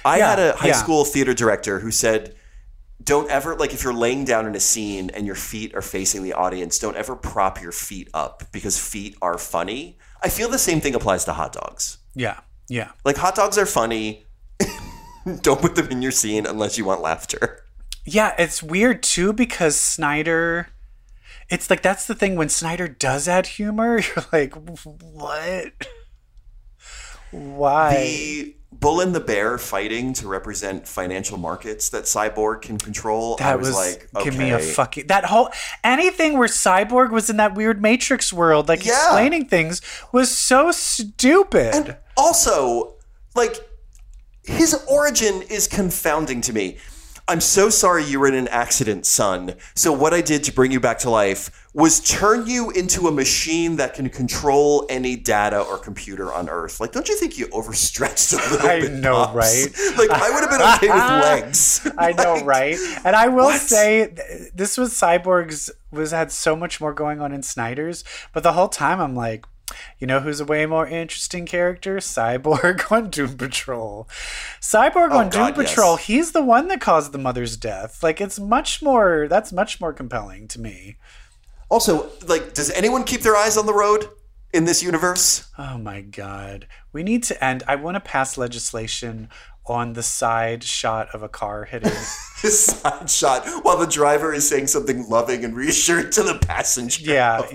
[0.06, 0.74] I Yeah, had a high yeah.
[0.74, 2.36] school theater director who said,
[3.04, 6.24] "Don't ever like if you're laying down in a scene and your feet are facing
[6.24, 10.58] the audience, don't ever prop your feet up because feet are funny." I feel the
[10.60, 11.98] same thing applies to hot dogs.
[12.14, 12.92] Yeah, yeah.
[13.06, 14.26] Like hot dogs are funny.
[15.42, 17.64] don't put them in your scene unless you want laughter.
[18.06, 20.68] Yeah, it's weird too because Snyder
[21.50, 25.88] it's like that's the thing when Snyder does add humor, you're like, what?
[27.32, 27.94] Why?
[27.96, 33.44] the bull and the bear fighting to represent financial markets that cyborg can control i
[33.44, 35.50] that was, was, like okay give me a fucking that whole
[35.84, 38.94] anything where Cyborg was in that weird Matrix world, like Yeah.
[38.94, 41.74] explaining things, was so stupid.
[41.74, 42.96] and also
[43.36, 43.56] like
[44.44, 46.78] his origin is confounding to me
[47.30, 50.72] i'm so sorry you were in an accident son so what i did to bring
[50.72, 55.62] you back to life was turn you into a machine that can control any data
[55.62, 59.14] or computer on earth like don't you think you overstretched a little I bit know,
[59.14, 59.36] Pops?
[59.36, 59.98] right?
[59.98, 62.78] like i would have been okay with legs I know, right?
[63.04, 63.62] And I will what?
[63.62, 64.14] say
[64.54, 68.70] this was Cyborg's was had so much more going on in Snyder's, but the whole
[68.70, 69.46] time I'm like,
[69.98, 71.98] you know who's a way more interesting character?
[71.98, 74.08] Cyborg on Doom Patrol.
[74.62, 75.70] Cyborg oh, on Doom Oh, yes.
[75.70, 78.04] Patrol, he's the one that caused the mother's death.
[78.04, 80.98] Like it's much more that's much more compelling to me.
[81.70, 84.10] Also, like, does anyone keep their eyes on the road
[84.54, 85.48] in this universe?
[85.58, 86.68] Oh my god.
[86.92, 87.64] We need to end.
[87.68, 89.30] I want to pass legislation
[89.66, 91.92] on the side shot of a car hitting
[92.42, 97.12] This side shot while the driver is saying something loving and reassuring to the passenger.
[97.12, 97.52] Yeah, of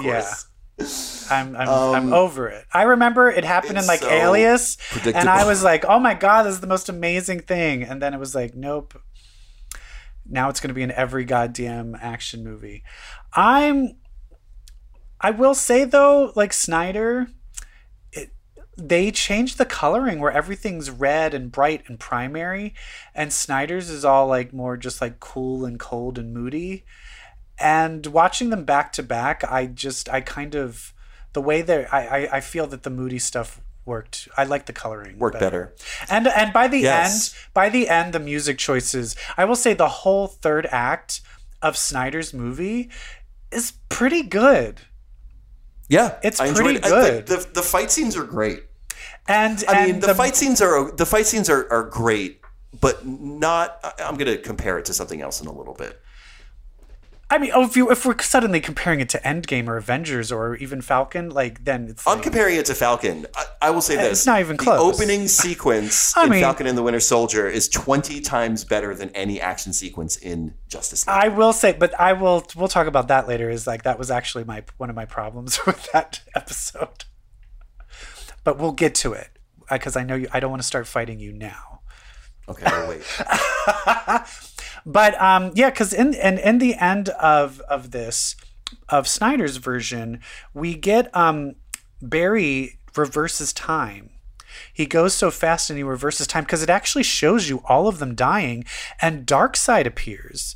[0.79, 2.67] I'm I'm, I'm over it.
[2.73, 5.29] I remember it happened in Um, like so Alias, and.
[5.29, 8.19] I was like, "Oh my god, this is the most amazing thing!" And then it
[8.19, 9.01] was like, "Nope."
[10.27, 12.83] Now it's going to be in every goddamn action movie.
[13.33, 13.97] I'm.
[15.21, 17.29] I will say though, like Snyder,
[18.13, 18.31] it,
[18.77, 22.75] they changed the coloring where everything's red and bright and primary,
[23.15, 26.85] and Snyder's is all like more just like cool and cold and moody
[27.59, 30.93] and watching them back to back i just i kind of
[31.33, 34.73] the way they're i i, I feel that the moody stuff worked i like the
[34.73, 35.75] coloring Worked better.
[36.11, 37.33] and and by the Yes.
[37.35, 41.21] end by the end the music choices i will say the whole third act
[41.63, 42.91] of snyder's movie
[43.53, 44.81] is pretty good
[45.89, 46.85] Yeah, It's I pretty it.
[46.85, 47.27] I- good.
[47.27, 48.65] the, the, the fight scenes are great.
[49.29, 52.41] and I and mean, the, fight scenes are the fight scenes are, are great.
[52.81, 53.79] but not.
[54.01, 56.01] I'm going to compare it to something else in a little bit.
[57.31, 60.57] I mean, oh, if you if we're suddenly comparing it to Endgame or Avengers or
[60.57, 63.27] even Falcon, like then it's I'm like, comparing it to Falcon.
[63.35, 65.01] I, I will say eh, this: it's not even the close.
[65.01, 69.09] opening sequence I in mean- Falcon and the Winter Soldier is 20 times better than
[69.11, 71.17] any action sequence in Justice League.
[71.17, 72.47] I will say, but I will.
[72.55, 73.49] We'll talk about that later.
[73.49, 77.05] Is like that was actually my one of my problems with that episode.
[78.45, 79.31] But we'll get to it
[79.71, 80.29] uh, because I know you.
[80.33, 81.81] I don't want to start fighting you now.
[82.49, 83.03] okay, well, wait.
[84.87, 88.37] But um, yeah, because in and in the end of of this
[88.89, 90.21] of Snyder's version,
[90.53, 91.55] we get um,
[92.03, 94.11] Barry reverses time.
[94.73, 97.99] He goes so fast and he reverses time because it actually shows you all of
[97.99, 98.65] them dying,
[99.01, 100.55] and Darkseid appears.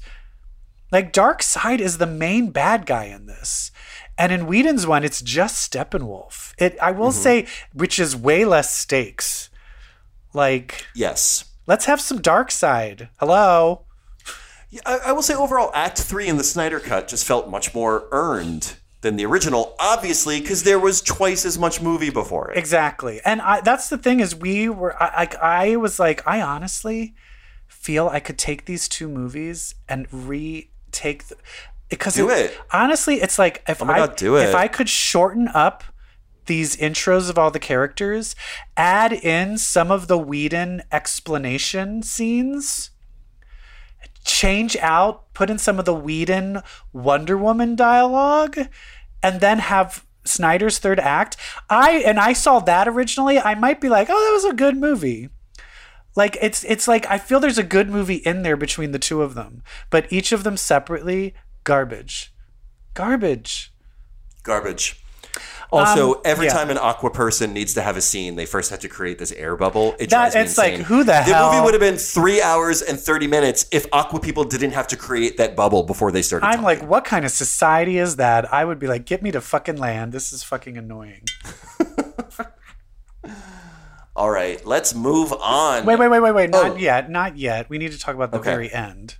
[0.93, 3.71] Like Darkseid is the main bad guy in this.
[4.17, 6.53] And in Whedon's one, it's just Steppenwolf.
[6.59, 9.49] It I will say, which is way less stakes.
[10.35, 11.45] Like, Yes.
[11.67, 13.09] let's have some Darkseid.
[13.19, 13.85] Hello.
[14.71, 17.75] Yeah, I, I will say overall, Act Three in the Snyder Cut just felt much
[17.75, 22.59] more earned than the original, obviously, because there was twice as much movie before it.
[22.59, 23.21] Exactly.
[23.25, 27.15] And I, that's the thing is we were I, like I was like I honestly
[27.67, 31.37] feel I could take these two movies and retake the
[31.89, 32.59] because Do it.
[32.73, 34.49] honestly it's like if Oh I God, do it.
[34.49, 35.85] if I could shorten up
[36.47, 38.35] these intros of all the characters,
[38.77, 42.91] add in some of the Whedon explanation scenes,
[44.29, 46.63] change out, put in some of the Whedon
[46.93, 48.59] Wonder Woman dialogue,
[49.23, 51.37] and then have Snyder's third act.
[51.69, 53.39] I and I saw that originally.
[53.39, 55.31] I might be like, oh, that was a good movie.
[56.15, 59.23] Like it's it's like I feel there's a good movie in there between the two
[59.23, 62.33] of them, but each of them separately, garbage,
[62.95, 63.73] garbage.
[64.43, 65.03] Garbage.
[65.71, 66.55] Also, Um, every yeah.
[66.55, 69.33] time an Aqua person needs to have a scene, they first have to create this
[69.33, 69.93] air bubble.
[69.99, 70.85] It That- drives me it's like, insane.
[70.87, 74.19] who the The hell- movie would have been three hours and thirty minutes if Aqua
[74.21, 76.47] people didn't have to create that bubble before they started.
[76.47, 76.65] I'm talking.
[76.65, 78.53] like, what kind of society is that?
[78.53, 80.13] I would be like, get me to fucking land.
[80.13, 81.25] This is fucking annoying.
[84.17, 85.85] all right, let's move on.
[85.85, 86.51] Wait, wait, wait, wait, wait.
[86.51, 86.77] Not Oh.
[86.77, 87.11] yet.
[87.11, 87.69] Not yet.
[87.69, 88.51] We need to talk about the Okay.
[88.51, 89.17] very end.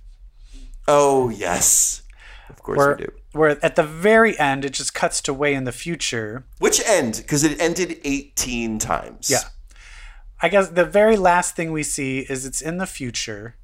[0.87, 2.01] Oh yes,
[2.49, 3.11] of course Where, we do.
[3.33, 6.45] where at the very end, it just cuts to way in the future.
[6.59, 7.17] Which end?
[7.17, 9.29] Because it ended eighteen times.
[9.29, 9.39] Yeah.
[10.41, 13.55] I guess the very last thing we see is it's in the future,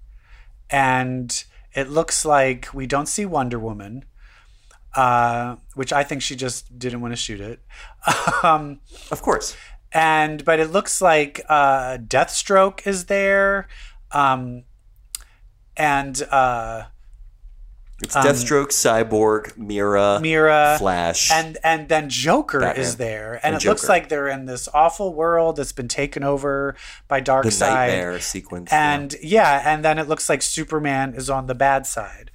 [0.69, 1.43] and
[1.73, 4.03] it looks like we don't see Wonder Woman,
[4.95, 7.59] uh, which I think she just didn't want to shoot it.
[8.43, 9.55] um, of course.
[9.93, 13.67] and but it looks like uh, Deathstroke is there,
[14.11, 14.63] um,
[15.77, 16.83] and uh,
[18.03, 22.83] It's Deathstroke, Cyborg, Mera, Mera, Flash, and and then Joker Batman.
[22.83, 26.21] is there, and, And it looks like they're in this awful world that's been taken
[26.21, 26.75] over
[27.07, 27.61] by the Darkseid.
[27.61, 28.69] nightmare sequence.
[28.71, 28.93] yeah.
[28.95, 32.31] And yeah, and then it looks like Superman is on the bad side.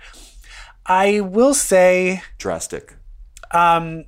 [0.86, 2.96] I will say, drastic.
[3.50, 4.06] um,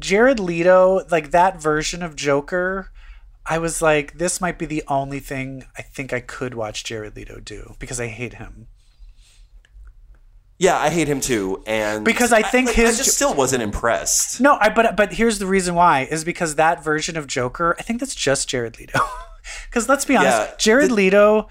[0.00, 2.90] Jared Leto, like that version of Joker,
[3.46, 7.16] I was like, this might be the only thing I think I could watch Jared
[7.16, 8.68] Leto do because I hate him.
[10.64, 13.62] Yeah, I hate him too, and Because I think like, his- I just still wasn't
[13.62, 14.40] impressed.
[14.40, 17.82] No, I but but here's the reason why is because that version of Joker, I
[17.82, 18.98] think that's just Jared Leto.
[19.68, 21.48] Because let's be honest, Yeah, Jared the- Leto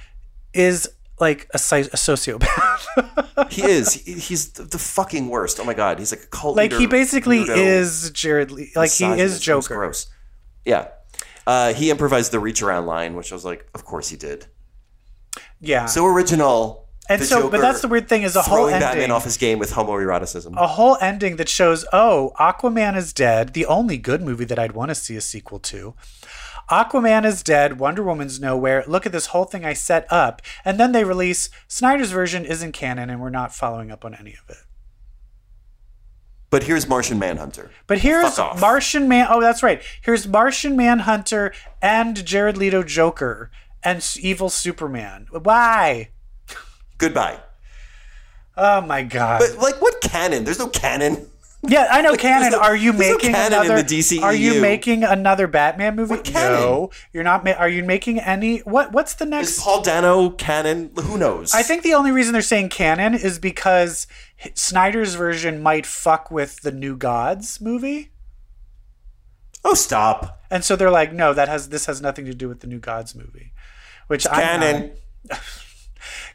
[0.54, 3.50] is like a, a sociopath.
[3.52, 3.94] He is.
[3.94, 5.60] He, he's the, the fucking worst.
[5.60, 6.80] Oh my god, he's like a cult like leader.
[6.82, 9.76] he basically weirdo, is Jared Le- like he is Joker.
[9.76, 10.08] Gross.
[10.66, 10.88] Yeah.
[11.46, 14.48] Uh, he improvised the reach around line, which I was like, of course he did.
[15.60, 15.86] Yeah.
[15.86, 16.83] So original.
[17.10, 19.26] And the so but that's the weird thing is a whole throwing ending Batman off
[19.26, 20.56] his game with homoeroticism.
[20.58, 23.54] a whole ending that shows oh aquaman is dead.
[23.54, 25.96] The only good movie that i'd want to see a sequel to.
[26.72, 27.78] Aquaman is dead.
[27.78, 28.86] Wonder woman's nowhere.
[28.88, 30.42] Look at this whole thing i set up.
[30.64, 34.32] And then they release snyder's version isn't canon and we're not following up on any
[34.32, 34.64] of it.
[36.50, 37.72] But here's Martian Manhunter.
[37.88, 39.82] but here's martian man oh that's right.
[40.02, 43.52] Here's martian manhunter and jared leto joker
[43.84, 45.28] and evil superman.
[45.32, 46.12] Why
[46.98, 47.40] Goodbye.
[48.58, 50.44] oh my god But like, what canon?
[50.44, 51.28] There's no canon.
[51.66, 52.52] Yeah, I know canon.
[52.52, 53.82] no- are you there's no making canon in another?
[53.84, 54.22] the DCEU.
[54.22, 56.10] Are you making another Batman movie?
[56.16, 56.60] What canon?
[56.60, 57.46] No, you're not.
[57.46, 58.58] Ma- are you making any?
[58.60, 58.92] What?
[58.92, 59.52] What's the next?
[59.52, 59.60] Is?
[59.64, 60.92] Paul Dano canon?
[61.00, 61.54] Who knows?
[61.54, 64.08] I think the only reason they're saying canon is because
[64.56, 68.12] Snyder's version might fuck with the New Gods movie,
[69.64, 70.44] Oh, stop.
[70.52, 72.80] and so they're like, no, that has this has nothing to do with the New
[72.80, 73.54] Gods movie.
[74.08, 74.92] Which I'm Canon.
[75.30, 75.40] not-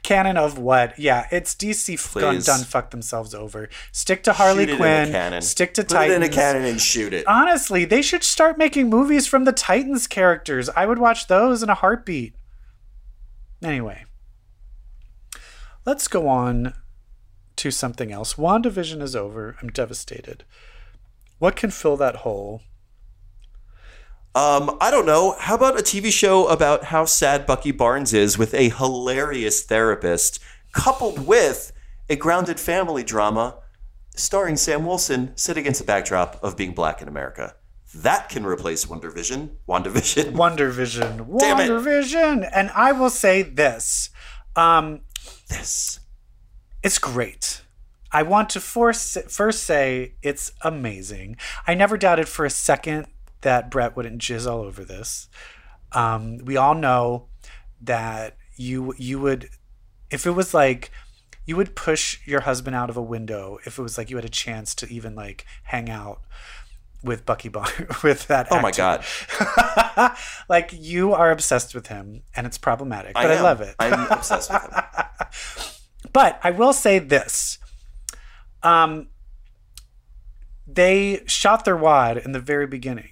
[0.09, 0.98] canon of what?
[0.98, 2.46] Yeah, it's DC f- done, Please.
[2.46, 3.68] done fucked themselves over.
[3.92, 5.42] Stick to Harley Shoot it in a Quinn.
[5.42, 6.12] Stick to Put Titans.
[6.12, 7.26] it in a cannon and shoot it.
[7.26, 10.70] Honestly, they should start making movies from the Titans characters.
[10.70, 12.34] I would watch those in a heartbeat.
[13.62, 14.04] Anyway,
[15.84, 16.72] let's go on
[17.56, 18.34] to something else.
[18.34, 19.56] WandaVision is over.
[19.61, 20.44] I'm devastated.
[21.38, 22.62] What can fill that hole?
[24.35, 25.35] Um, I don't know.
[25.39, 30.39] How about a TV show about how sad Bucky Barnes is with a hilarious therapist,
[30.72, 31.72] coupled with
[32.09, 33.57] a grounded family drama
[34.14, 37.55] starring Sam Wilson set against the backdrop of being black in America?
[37.95, 39.57] That can replace Wonder Vision.
[39.66, 40.35] Wonder Vision.
[40.37, 41.26] Wonder Vision.
[41.26, 42.45] Wonder Vision.
[42.45, 44.11] And I will say this.
[44.55, 45.01] Um,
[45.49, 46.01] This.
[46.83, 47.62] it's great.
[48.12, 51.37] I want to force, first say it's amazing.
[51.66, 53.07] I never doubted for a second
[53.43, 55.28] that Brett wouldn't jizz all over this.
[55.93, 57.28] Um, we all know
[57.80, 59.51] that you you would,
[60.11, 60.91] if it was like,
[61.47, 64.24] you would push your husband out of a window if it was like you had
[64.24, 66.20] a chance to even like hang out
[67.03, 67.66] with Bucky Bar
[68.03, 68.49] with that.
[68.51, 68.70] Oh my.
[68.70, 69.05] God.
[70.49, 73.14] like you are obsessed with him, and it's problematic.
[73.14, 73.74] But I, love it.
[73.78, 74.82] I'm obsessed with him.
[76.12, 77.59] But I will say this.
[78.62, 79.09] Um,
[80.66, 83.11] they shot their wad in the very beginning.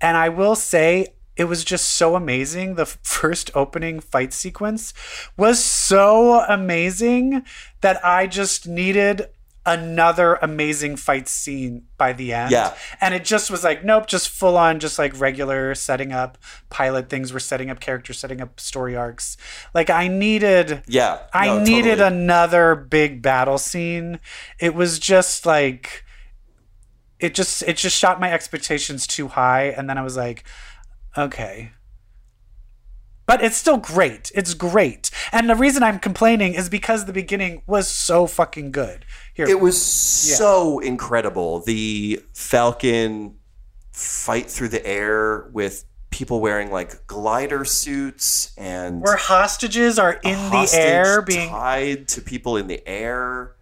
[0.00, 2.74] And I will say it was just so amazing.
[2.74, 4.92] The first opening fight sequence
[5.36, 7.44] was so amazing
[7.80, 9.28] that I just needed
[9.66, 12.50] another amazing fight scene by the end.
[12.50, 12.74] Yeah.
[13.02, 16.38] And it just was like, nope, just full on, just like regular setting up
[16.70, 17.34] pilot things.
[17.34, 19.36] We're setting up characters, setting up story arcs.
[19.74, 21.18] Like I needed Yeah.
[21.34, 22.16] I no, needed totally.
[22.22, 24.20] another big battle scene.
[24.58, 26.02] It was just like
[27.20, 30.44] it just it just shot my expectations too high and then I was like,
[31.16, 31.72] okay.
[33.26, 34.32] But it's still great.
[34.34, 35.10] It's great.
[35.32, 39.04] And the reason I'm complaining is because the beginning was so fucking good.
[39.34, 39.46] Here.
[39.46, 41.60] It was so incredible.
[41.60, 43.36] The Falcon
[43.92, 50.50] fight through the air with people wearing like glider suits and where hostages are in
[50.50, 53.56] the air being tied to people in the air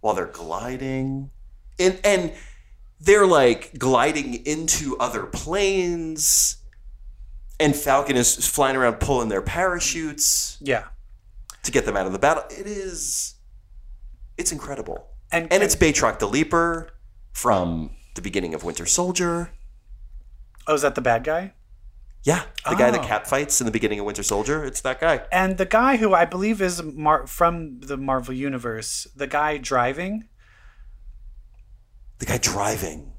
[0.00, 1.30] while they're gliding.
[1.78, 2.32] And and
[3.00, 6.56] they're like gliding into other planes.
[7.60, 10.84] And Falcon is flying around pulling their parachutes Yeah.
[11.62, 12.44] to get them out of the battle.
[12.50, 13.34] It is
[14.36, 15.06] it's incredible.
[15.30, 16.90] And, And it's Batroc the Leaper
[17.32, 19.50] from the beginning of Winter Soldier.
[20.66, 21.52] Oh, is that the bad guy?
[22.24, 23.06] Yeah, the guy that Oh.
[23.06, 24.64] cat fights in the beginning of Winter Soldier.
[24.64, 25.22] It's that guy.
[25.30, 30.24] And the guy who I believe is Mar- from the Marvel Universe, the guy driving,
[32.24, 33.12] The guy driving.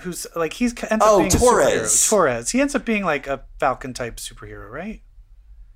[0.00, 2.08] who's like he's ends Oh, up being Torres.
[2.08, 2.50] Torres.
[2.50, 5.02] He ends up being like a Falcon type superhero, right?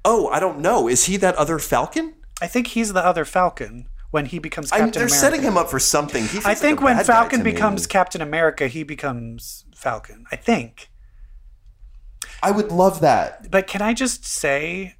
[0.04, 0.88] Oh, I don't know.
[0.88, 2.14] Is he that other Falcon?
[2.40, 5.14] I think he's the other Falcon when he becomes Captain they're America.
[5.14, 6.22] setting him up for something.
[6.44, 7.50] I think a when Falcon to me.
[7.52, 10.24] becomes Captain America, he becomes Falcon.
[10.30, 10.88] I think.
[12.42, 13.50] I would love that.
[13.50, 14.94] But can I just say,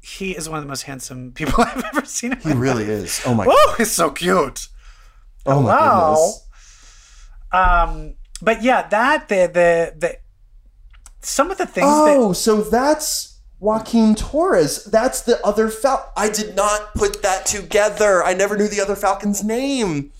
[0.00, 2.36] he is one of the most handsome people I've ever seen.
[2.40, 3.20] He really is.
[3.26, 3.44] Oh my.
[3.46, 3.54] God.
[3.56, 4.68] Oh, he's so cute.
[5.46, 6.14] oh my Wow.
[6.14, 6.40] goodness.
[7.54, 10.16] Um, but yeah, that the the the
[11.20, 14.84] some of the things Oh, so that's Joaquin Torres.
[14.84, 16.10] That's the other Falcon.
[16.16, 18.22] I did not put that together.
[18.22, 20.12] I never knew the other Falcon's name.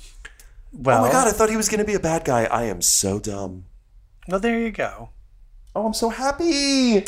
[0.72, 2.44] well, Oh my god, I thought he was going to be a bad guy.
[2.44, 3.64] I am so dumb.
[4.28, 5.10] well, there you go.
[5.74, 7.04] Oh, I'm so happy.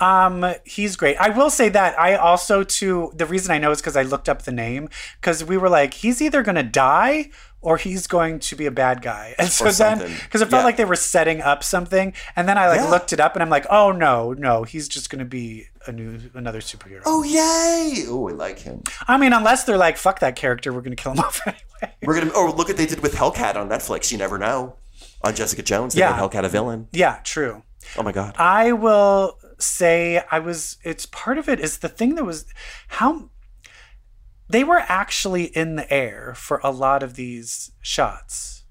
[0.00, 1.16] Um, he's great.
[1.16, 3.12] I will say that I also too.
[3.14, 4.88] The reason I know is because I looked up the name
[5.20, 7.30] because we were like, he's either gonna die
[7.60, 9.34] or he's going to be a bad guy.
[9.38, 10.64] And so then, because it felt Yeah.
[10.64, 12.90] like they were setting up something, and then I like Yeah.
[12.90, 16.20] looked it up and I'm like, oh no, no, he's just gonna be a new
[16.34, 17.02] another superhero.
[17.04, 18.04] Oh yay!
[18.08, 18.82] Oh, I like him.
[19.06, 21.94] I mean, unless they're like, fuck that character, we're gonna kill him off anyway.
[22.02, 22.32] We're gonna.
[22.34, 24.12] Oh, look what they did with Hellcat on Netflix.
[24.12, 24.76] You never know.
[25.22, 26.10] On Jessica Jones, they Yeah.
[26.12, 26.86] made Hellcat a villain.
[26.92, 27.62] Yeah, true.
[27.96, 28.34] Oh my god.
[28.38, 32.44] I will say I was it's part of it is the thing that was
[32.88, 33.30] how
[34.48, 38.64] they were actually in the air for a lot of these shots.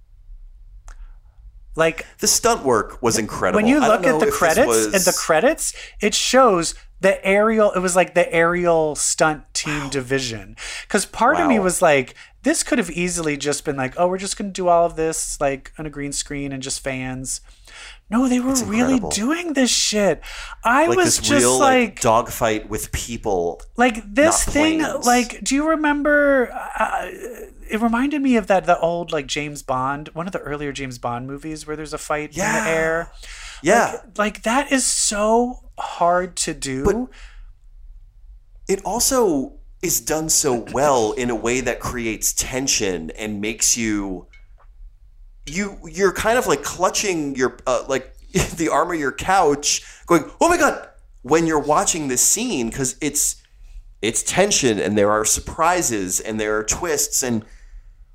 [1.76, 3.58] Like The stunt work was incredible.
[3.58, 7.80] when you look at the credits was- in the credits, it shows the aerial it
[7.80, 10.56] was like the aerial stunt team division.
[10.90, 14.18] Cuz part of me was like this could have easily just been like, oh, we're
[14.18, 17.42] just going to do all of this like on a green screen and just fans.
[18.10, 20.22] No, they were really doing this shit.
[20.64, 23.62] I like was just real like, like dogfight with people.
[23.76, 24.80] like this thing.
[24.80, 25.06] planes.
[25.06, 26.50] Like, do you remember?
[26.80, 27.10] Uh,
[27.70, 30.98] it reminded me of that the old like James Bond, one of the earlier James
[30.98, 33.12] Bond movies where there's a fight in the air.
[33.62, 37.10] Yeah, Like that is so hard to do.
[38.70, 44.28] it also is done so well in a way that creates tension and makes you
[45.50, 48.16] you you're kind of like clutching your uh, like
[48.58, 50.90] the arm of your couch going oh my god
[51.22, 53.42] when you're watching this scene because it's
[54.02, 57.44] it's tension and there are surprises and there are twists and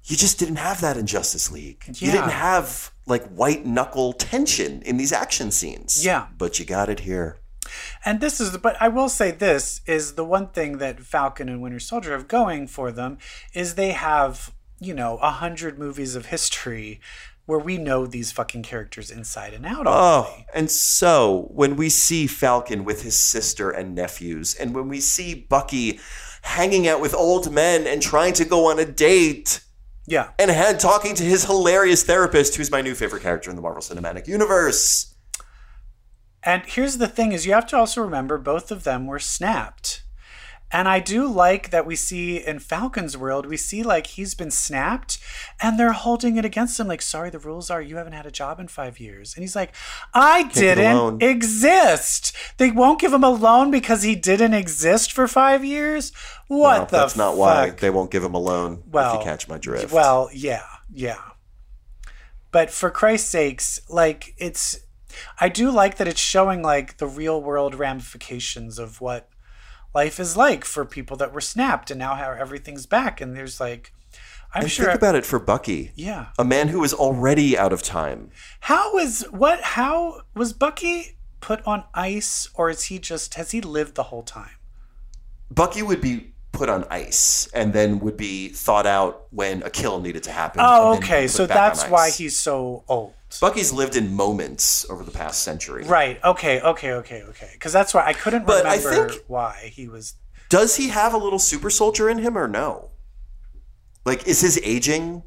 [0.04, 1.84] you just didn't have that in Justice League.
[1.86, 6.04] You didn't have like white knuckle tension in these action scenes.
[6.04, 6.26] Yeah.
[6.38, 7.38] But you got it here.
[8.04, 11.62] And this is, but I will say this is the one thing that Falcon and
[11.62, 13.18] Winter Soldier have going for them
[13.54, 14.52] is they have,
[14.82, 17.00] you know, a hundred movies of history
[17.46, 20.44] where we know these fucking characters inside and out already.
[20.44, 25.00] Oh, and so when we see Falcon with his sister and nephews, and when we
[25.00, 25.98] see Bucky
[26.42, 29.60] hanging out with old men and trying to go on a date,
[30.06, 30.30] Yeah.
[30.38, 33.82] and had talking to his hilarious therapist, who's my new favorite character in the Marvel
[33.82, 35.14] Cinematic Universe.
[36.44, 40.01] And here's the thing is you have to also remember both of them were snapped.
[40.72, 44.50] And I do like that we see in Falcon's world, we see like he's been
[44.50, 45.18] snapped
[45.60, 46.88] and they're holding it against him.
[46.88, 49.34] Like, sorry, the rules are you haven't had a job in five years.
[49.34, 49.74] And he's like,
[50.14, 52.34] I loan." didn't exist.
[52.56, 56.10] They won't give him a loan because he didn't exist for five years?
[56.48, 58.82] What Well, the that's not why they won't give him a loan.
[58.90, 59.92] Well, if you catch my drift.
[59.92, 61.20] Well, yeah, yeah.
[62.50, 64.78] But for Christ's sakes, like it's
[65.40, 69.28] I do like that it's showing like the real world ramifications of what
[69.94, 73.60] life is like for people that were snapped and now how everything's back and there's
[73.60, 73.92] like
[74.54, 76.26] I'm and sure think about it for Bucky, yeah.
[76.38, 78.30] a man who is already out of time.
[78.60, 83.60] How is what how was Bucky put on ice or is he just has he
[83.60, 84.56] lived the whole time?
[85.50, 90.00] Bucky would be put on ice and then would be thought out when a kill
[90.00, 90.60] needed to happen.
[90.62, 91.26] Oh, okay.
[91.26, 93.14] So that's why he's so old.
[93.40, 95.84] Bucky's lived in moments over the past century.
[95.84, 96.18] Right.
[96.24, 96.60] Okay.
[96.60, 96.92] Okay.
[96.92, 97.22] Okay.
[97.22, 97.50] Okay.
[97.54, 100.14] Because that's why I couldn't But I remember think- why he was.
[100.48, 102.90] Does he have a little super soldier in him or no?
[104.04, 105.22] Like, is his aging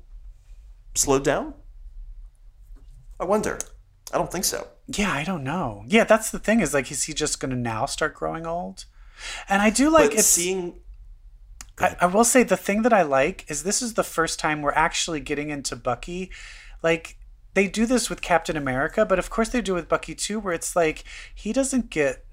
[0.93, 1.53] slowed down?
[3.19, 3.57] I wonder.
[4.13, 4.67] I don't think so.
[4.87, 5.83] Yeah, I don't know.
[5.87, 6.59] Yeah, that's the thing.
[6.59, 8.85] Is like, is he just going to now start growing old?
[9.49, 10.25] And I do like it's.
[10.27, 10.79] seeing
[11.79, 14.61] I, I will say the thing that I like is this is the first time
[14.61, 16.29] we're actually getting into Bucky.
[16.83, 17.17] Like
[17.55, 20.39] they do this with Captain America, but of course they do it with Bucky too,
[20.39, 21.03] where it's like
[21.33, 22.23] he doesn't get.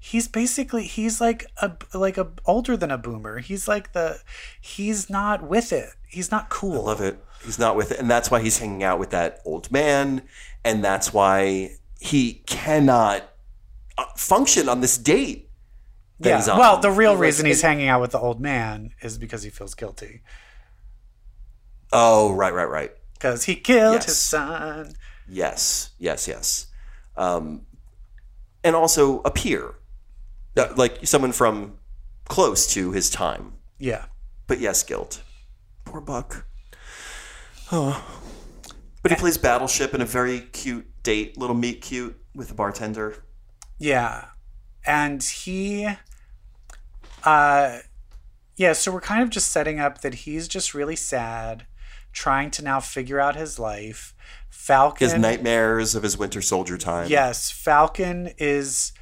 [0.00, 3.38] He's basically he's like a like a older than a boomer.
[3.38, 4.20] He's like the
[4.60, 5.90] he's not with it.
[6.06, 6.82] He's not cool.
[6.82, 7.24] I love it.
[7.44, 10.22] He's not with it, and that's why he's hanging out with that old man,
[10.64, 13.28] and that's why he cannot
[13.96, 15.48] uh, function on this date.
[16.20, 16.36] that yeah.
[16.36, 16.58] he's on.
[16.58, 19.74] Well, the real reason he's hanging out with the old man is because he feels
[19.74, 20.22] guilty
[21.92, 22.92] Oh, right, right, right.
[23.18, 24.04] Because he killed Yes.
[24.06, 24.94] his son.
[25.28, 26.66] Yes, yes, yes.
[27.16, 27.66] Um,
[28.64, 29.74] and also a peer,
[30.56, 31.78] Uh, like someone from
[32.28, 33.54] close to his time.
[33.78, 34.06] Yeah.
[34.46, 35.22] But yes, guilt.
[35.84, 36.46] Poor Buck.
[37.70, 38.04] Oh.
[39.02, 43.22] But he plays Battleship in a very cute date, little meet cute with the bartender.
[43.78, 44.26] Yeah.
[44.84, 45.88] And he
[47.24, 47.78] uh
[48.56, 51.66] yeah, so we're kind of just setting up that he's just really sad,
[52.18, 54.12] trying to now figure out his life.
[54.50, 57.08] Falcon His nightmares of his Winter Soldier time.
[57.08, 58.92] Yes, Falcon is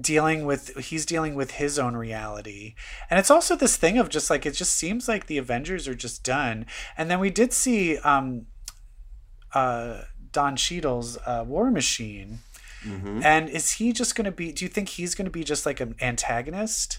[0.00, 2.74] dealing with he's dealing with his own reality.
[3.08, 5.94] And it's also this thing of just like it just seems like the Avengers are
[5.94, 6.66] just done.
[6.98, 8.46] And then we did see um
[9.54, 12.40] uh Don Cheadle's uh, War Machine.
[12.84, 13.20] Mm-hmm.
[13.24, 15.64] And is he just going to be do you think he's going to be just
[15.64, 16.98] like an antagonist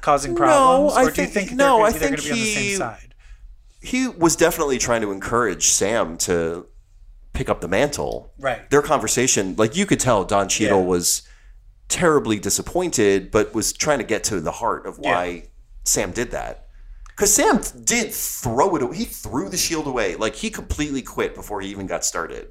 [0.00, 2.24] causing problems I or do you think- think no, they're, I they're think going to
[2.24, 3.11] be on the he- same side?
[3.82, 6.66] He was definitely trying to encourage Sam to
[7.32, 8.32] pick up the mantle.
[8.38, 8.68] Right.
[8.70, 10.86] Their conversation, like you could tell Don Cheadle Yeah.
[10.86, 11.22] was
[11.88, 15.48] terribly disappointed, but was trying to get to the heart of why
[15.84, 16.68] Sam did that.
[17.08, 18.96] Because Sam did throw it away.
[18.96, 20.16] He threw the shield away.
[20.16, 22.48] Like he completely quit before he even got started.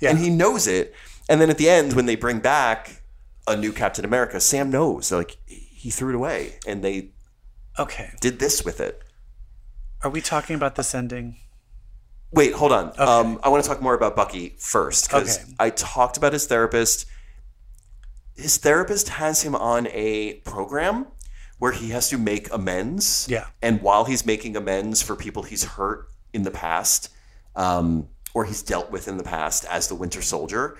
[0.00, 0.10] Yeah.
[0.10, 0.94] And he knows it.
[1.28, 3.02] And then at the end, when they bring back
[3.46, 5.12] a new Captain America, Sam knows.
[5.12, 6.58] Like he threw it away.
[6.66, 7.10] And they
[7.78, 8.10] Okay.
[8.20, 9.02] did this with it.
[10.02, 11.36] Are we talking about this ending?
[12.32, 12.92] Wait, hold on.
[12.98, 15.54] Um, I want to talk more about Bucky first because Okay.
[15.58, 17.06] I talked about his therapist.
[18.36, 21.06] His therapist has him on a program
[21.58, 23.26] where he has to make amends.
[23.28, 23.46] Yeah.
[23.60, 27.10] And while he's making amends for people he's hurt in the past,
[27.56, 30.78] um, or he's dealt with in the past as the Winter Soldier,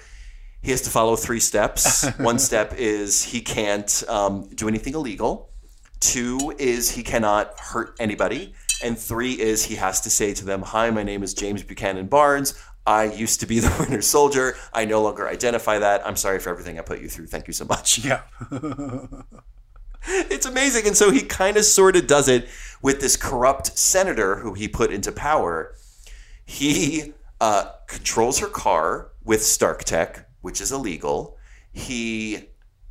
[0.62, 2.06] he has to follow three steps.
[2.18, 5.50] One step is he can't um, do anything illegal.
[5.98, 8.54] Two is he cannot hurt anybody.
[8.83, 12.07] And three is he has to say to them, Hi, my name is James Buchanan
[12.07, 12.55] Barnes.
[12.87, 14.57] I used to be the Winter Soldier.
[14.72, 16.07] I no longer identify that.
[16.07, 17.26] I'm sorry for everything I put you through.
[17.26, 17.99] Thank you so much.
[17.99, 18.22] Yeah.
[20.07, 20.87] It's amazing.
[20.87, 22.49] And so he kind of sort of does it
[22.81, 25.74] with this corrupt senator who he put into power.
[26.45, 31.37] He uh, controls her car with Stark Tech, which is illegal.
[31.72, 32.49] He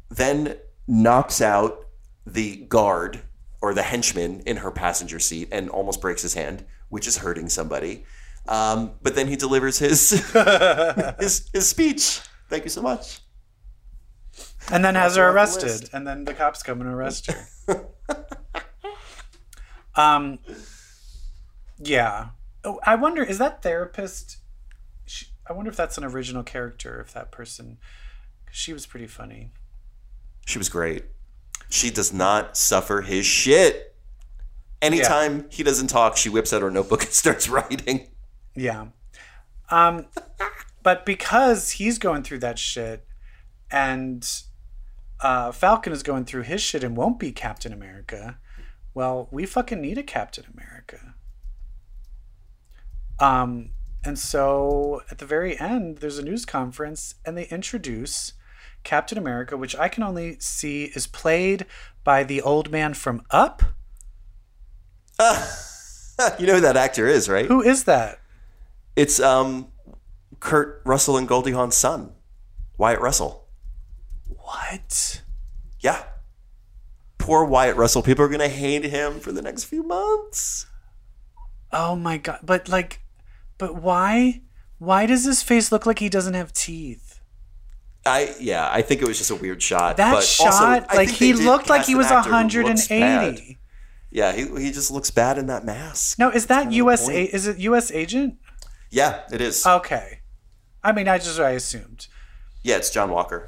[0.09, 1.85] then knocks out
[2.25, 3.21] the guard
[3.61, 7.49] or the henchman in her passenger seat and almost breaks his hand, which is hurting
[7.49, 8.05] somebody.
[8.47, 10.09] Um, but then he delivers his,
[11.19, 12.21] his his speech.
[12.49, 13.19] Thank you so much.
[14.71, 15.89] And then has her off the arrested.
[15.93, 17.87] And then the cops come and arrest her.
[19.95, 20.39] um,
[21.77, 22.29] yeah.
[22.63, 24.37] Oh, I wonder, is that therapist?
[25.05, 27.77] She, I wonder if that's an original character, if that person,
[28.51, 29.51] She was pretty funny.
[30.45, 31.05] She was great.
[31.69, 33.95] She does not suffer his shit.
[34.81, 38.07] Anytime he doesn't talk, she whips out her notebook and starts writing.
[38.55, 38.87] Yeah.
[39.69, 40.07] Um,
[40.81, 43.05] but because he's going through that shit
[43.69, 44.27] and
[45.21, 48.39] uh, Falcon is going through his shit and won't be Captain America,
[48.93, 51.15] well, we fucking need a Captain America.
[53.19, 53.71] Um,
[54.03, 58.33] and so at the very end, there's a news conference and they introduce
[58.83, 61.65] Captain America, which I can only see is played
[62.03, 63.63] by the old man from Up.
[65.19, 67.45] you know who that actor is, right?
[67.45, 68.19] Who is that?
[68.95, 69.67] It's um,
[70.39, 72.13] Kurt Russell and Goldie Hawn's son,
[72.77, 73.47] Wyatt Russell.
[74.27, 75.21] What?
[75.79, 76.03] Yeah.
[77.17, 78.01] Poor Wyatt Russell.
[78.01, 80.65] People are going to hate him for the next few months.
[81.71, 82.39] Oh my god!
[82.43, 83.01] But like,
[83.57, 84.41] but why?
[84.79, 87.08] Why does his face look like he doesn't have teeth?
[88.05, 89.97] I yeah, I think it was just a weird shot.
[89.97, 93.23] That but shot, also, I like he looked like he was actor who looks bad.
[93.23, 93.59] 180.
[94.11, 96.17] Yeah, he, he just looks bad in that mask.
[96.17, 97.07] No, is that kind of the U.S.
[97.09, 97.91] A- is it U.S.
[97.91, 98.37] agent?
[98.89, 99.65] Yeah, it is.
[99.65, 100.21] Okay,
[100.83, 102.07] I mean, I just I assumed.
[102.63, 103.47] yeah, it's John Walker.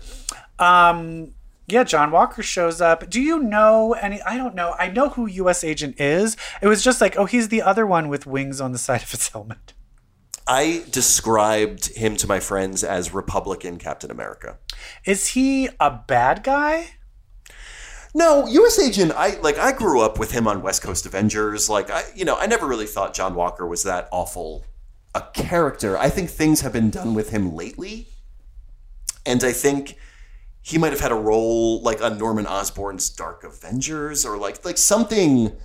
[0.59, 1.33] Um,
[1.67, 3.09] yeah, John Walker shows up.
[3.09, 4.21] Do you know any?
[4.21, 4.75] I don't know.
[4.77, 5.63] I know who U.S.
[5.63, 6.37] agent is.
[6.61, 9.11] It was just like, oh, he's the other one with wings on the side of
[9.11, 9.73] his helmet.
[10.51, 14.57] I described him to my friends as Republican Captain America.
[15.05, 16.89] Is he a bad guy?
[18.13, 18.77] No, U.S.
[18.77, 19.13] Agent.
[19.15, 19.57] I like.
[19.57, 21.69] I grew up with him on West Coast Avengers.
[21.69, 24.65] Like, I, you know, I never really thought John Walker was that awful
[25.15, 25.97] a character.
[25.97, 28.09] I think things have been done with him lately,
[29.25, 29.95] and I think
[30.61, 34.77] he might have had a role like on Norman Osborn's Dark Avengers, or like like
[34.77, 35.55] something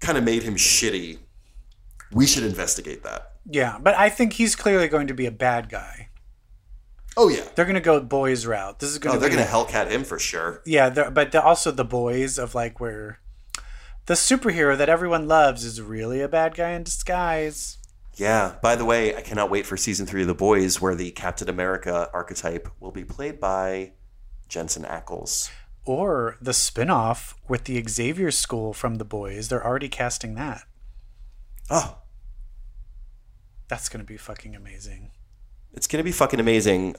[0.00, 1.18] kind of made him shitty.
[2.10, 3.29] We should investigate that.
[3.48, 6.08] Yeah, but I think he's clearly going to be a bad guy.
[7.16, 7.44] Oh yeah.
[7.54, 8.78] They're going to go boys route.
[8.78, 10.62] This is going Oh, they're gonna Hellcat him for sure.
[10.64, 13.18] Yeah, but also the boys of like where
[14.06, 17.78] the superhero that everyone loves is really a bad guy in disguise.
[18.14, 18.56] Yeah.
[18.62, 21.48] By the way, I cannot wait for season three of The Boys, where the Captain
[21.48, 23.92] America archetype will be played by
[24.48, 25.50] Jensen Ackles.
[25.86, 29.48] Or the spin-off with the Xavier School from the boys.
[29.48, 30.64] They're already casting that.
[31.70, 31.98] Oh,
[33.70, 35.12] That's going to be fucking amazing.
[35.72, 36.96] it's gonna be fucking amazing.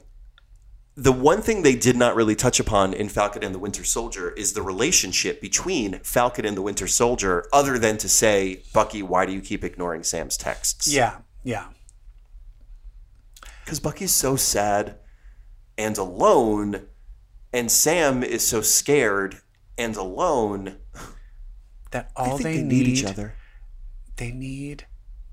[0.94, 4.30] The one thing they did not really touch upon in Falcon and the Winter Soldier
[4.32, 9.24] is the relationship between Falcon and the Winter Soldier, other than to say, Bucky, why
[9.26, 10.92] do you keep ignoring Sam's texts?
[10.92, 11.68] Yeah, yeah.
[13.64, 14.96] Because Bucky's so sad
[15.78, 16.88] and alone,
[17.52, 19.40] and Sam is so scared
[19.78, 20.76] and alone.
[21.90, 23.34] That all they, they, need, need each other.
[24.16, 24.86] they need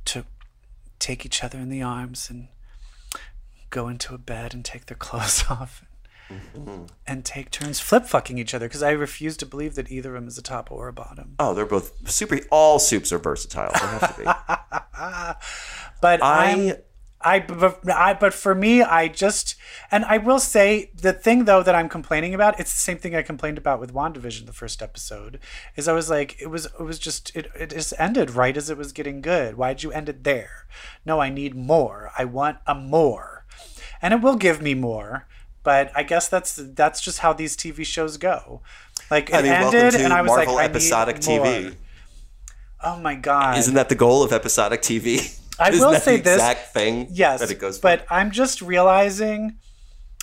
[0.05, 0.25] to
[0.99, 2.47] take each other in the arms and
[3.69, 5.85] go into a bed and take their clothes off
[6.31, 6.83] Mm-hmm.
[7.07, 10.21] and take turns flip fucking each other because I refuse to believe that either of
[10.21, 11.33] them is a top or a bottom.
[11.39, 12.37] Oh, they're both super.
[12.51, 13.71] All soups are versatile.
[13.73, 14.27] They have to be.
[16.01, 16.73] But I'm
[17.21, 19.55] I I but, I but for me I just
[19.91, 23.15] and I will say the thing though that I'm complaining about it's the same thing
[23.15, 25.39] I complained about with WandaVision the first episode
[25.75, 28.69] is I was like it was it was just it, it just ended right as
[28.69, 30.67] it was getting good why'd you end it there
[31.05, 33.45] no I need more I want a more
[34.01, 35.27] and it will give me more
[35.63, 38.61] but I guess that's that's just how these TV shows go
[39.11, 41.63] like it I mean, welcome ended and I was Marvel like I episodic need TV.
[41.63, 41.71] more.
[42.85, 45.35] oh my god Isn't that the goal of episodic TV?
[45.59, 47.07] I Isn't will say the this- exact thing.
[47.11, 47.79] Yes, that it goes.
[47.79, 49.57] but I'm just realizing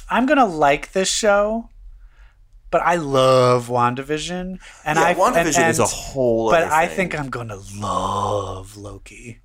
[0.08, 1.68] I'm gonna like this show,
[2.70, 6.50] but I love WandaVision, and yeah, I WandaVision and, is a whole.
[6.50, 9.40] But I think I'm gonna love Loki.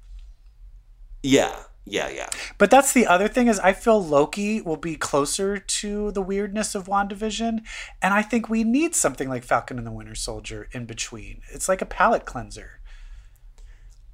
[1.23, 2.29] Yeah, yeah, yeah.
[2.57, 6.73] But that's the other thing is I feel Loki will be closer to the weirdness
[6.75, 7.61] of WandaVision,
[8.01, 11.41] and I think we need something like Falcon and the Winter Soldier in between.
[11.51, 12.80] It's like a palate cleanser.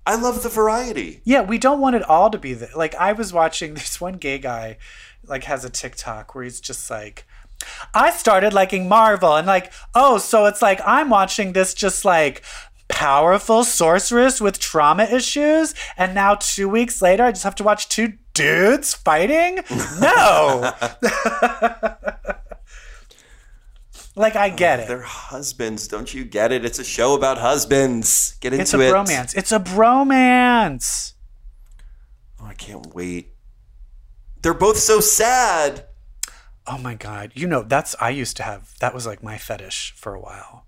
[0.08, 1.20] I love the variety.
[1.26, 4.14] Yeah, we don't want it all to be the, like I was watching this one
[4.14, 4.78] gay guy
[5.26, 7.28] like has a TikTok where he's just like
[7.94, 12.42] I started liking Marvel and like, oh, so it's like I'm watching this just like
[12.88, 17.90] powerful sorceress with trauma issues and now 2 weeks later I just have to watch
[17.90, 19.60] two dudes fighting?
[20.00, 20.72] No.
[24.18, 24.88] Like I oh, get it.
[24.88, 25.88] They're husbands.
[25.88, 26.66] Don't you get it?
[26.66, 28.36] It's a show about husbands.
[28.42, 28.64] Get into it.
[28.64, 28.92] It's a it.
[28.92, 29.38] bromance.
[29.38, 31.14] It's a bromance.
[32.42, 33.36] Oh, I can't wait.
[34.42, 35.86] They're both so sad.
[36.66, 37.32] Oh my god.
[37.36, 40.66] You know, that's I used to have that was like my fetish for a while.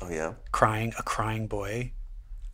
[0.00, 0.34] Oh yeah.
[0.52, 1.90] Crying a crying boy.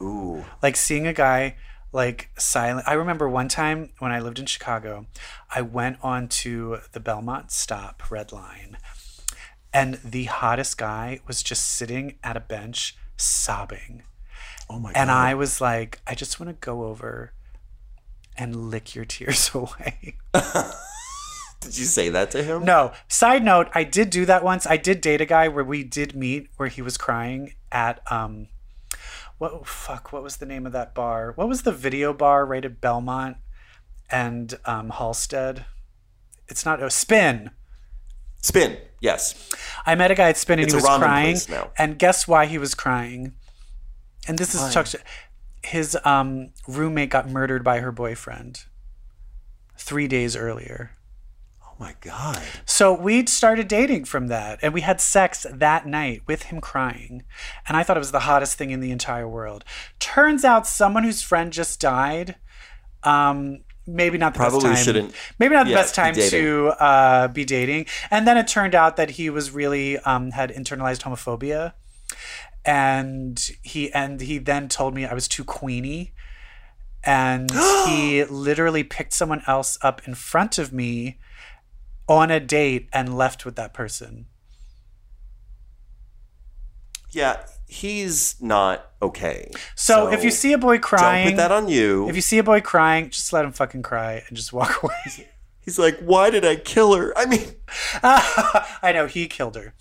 [0.02, 0.42] Ooh.
[0.62, 1.56] Like seeing a guy
[1.92, 2.88] like silent.
[2.88, 5.06] I remember one time when I lived in Chicago,
[5.54, 8.78] I went on to the Belmont stop red line
[9.74, 14.04] and the hottest guy was just sitting at a bench sobbing.
[14.70, 14.98] Oh my god.
[14.98, 15.16] And god.
[15.16, 17.32] I was like, I just want to go over
[18.38, 20.16] and lick your tears away.
[21.60, 22.64] Did you say that to him?
[22.64, 22.92] No.
[23.08, 24.66] Side note, I did do that once.
[24.66, 28.48] I did date a guy where we did meet where he was crying at um
[29.38, 31.32] what fuck, what was the name of that bar?
[31.36, 33.38] What was the video bar right at Belmont
[34.10, 35.64] and um Halsted?
[36.48, 37.50] It's not oh Spin.
[38.44, 38.76] Spin.
[39.00, 39.50] Yes.
[39.86, 41.32] I met a guy at Spin and It's he a was ramen crying.
[41.32, 41.70] place now.
[41.78, 43.32] And guess why he was crying?
[44.28, 44.86] And this is Chuck.
[45.62, 48.64] His um, roommate got murdered by her boyfriend
[49.78, 50.90] three days earlier.
[51.64, 52.38] Oh my god.
[52.66, 57.24] So we'd started dating from that, and we had sex that night with him crying.
[57.66, 59.64] And I thought it was the hottest thing in the entire world.
[59.98, 62.36] Turns out someone whose friend just died.
[63.04, 64.84] Um, maybe not the Probably best time.
[64.84, 67.86] shouldn't, Maybe not the yeah, best time to uh, be dating.
[68.10, 71.72] And then it turned out that he was really um, had internalized homophobia,
[72.64, 76.12] and he and he then told me I was too queeny.
[77.06, 77.50] And
[77.86, 81.18] he literally picked someone else up in front of me
[82.08, 84.26] on a date and left with that person.
[87.10, 87.44] Yeah,
[87.74, 89.50] he's not okay.
[89.74, 92.08] So, if you see a boy crying, don't put that on you.
[92.08, 95.28] if you see a boy crying, just let him fucking cry and just walk away.
[95.60, 97.12] He's like, why did I kill her?
[97.16, 97.46] I mean,
[98.02, 99.74] I know he killed her.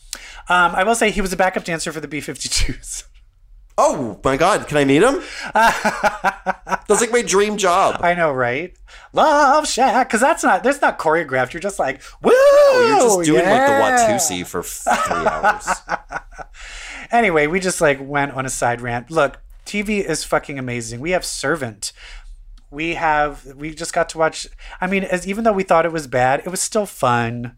[0.50, 3.04] Um, I will say he was a backup dancer for the B-52s.
[3.78, 5.22] oh my god, can I meet him?
[5.54, 7.98] That's like my dream job.
[8.02, 8.76] I know, right?
[9.14, 11.54] Love Shack, because that's not that's not choreographed.
[11.54, 12.32] You're just like, woo!
[12.32, 13.80] You're just doing yeah.
[13.80, 15.68] like the Watusi for three hours.
[17.14, 19.12] Anyway, we just like went on a side rant.
[19.12, 21.00] Look, TV is fucking amazing.
[21.00, 21.94] We have Servant.
[22.72, 24.48] We have we just got to watch
[24.82, 27.56] I mean, as even though we thought it was bad, it was still fun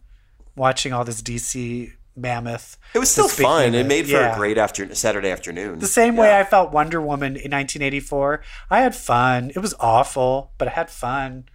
[0.58, 2.78] watching all this DC mammoth.
[2.94, 3.74] It was still fun.
[3.74, 4.34] It it, made for yeah.
[4.34, 5.80] a great after- Saturday afternoon.
[5.80, 8.42] The same way I felt Wonder Woman in 1984.
[8.70, 9.52] I had fun.
[9.56, 11.46] It was awful, but I had fun.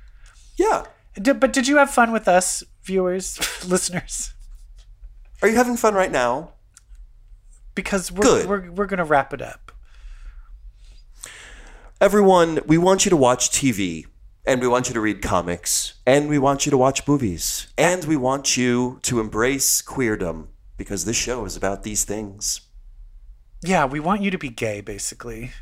[0.59, 0.85] Yeah.
[1.15, 4.33] Did, but did you have fun with us, viewers, listeners?
[5.43, 6.53] Are you having fun right now?
[7.75, 8.49] Because we're Good.
[8.49, 9.73] we're, we're gonna wrap it up.
[12.01, 14.07] Everyone, we want you to watch TV,
[14.47, 18.05] and we want you to read comics, and we want you to watch movies, and
[18.05, 20.47] we want you to embrace queerdom
[20.77, 22.63] because this show is about these things.
[23.63, 25.53] Yeah, we want you to be gay, basically.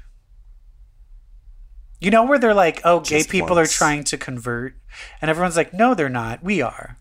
[2.00, 3.74] You know where they're like, oh, gay Just people once.
[3.74, 4.76] are trying to convert,
[5.20, 6.44] and everyone's like, no, they're not.
[6.44, 6.98] We are.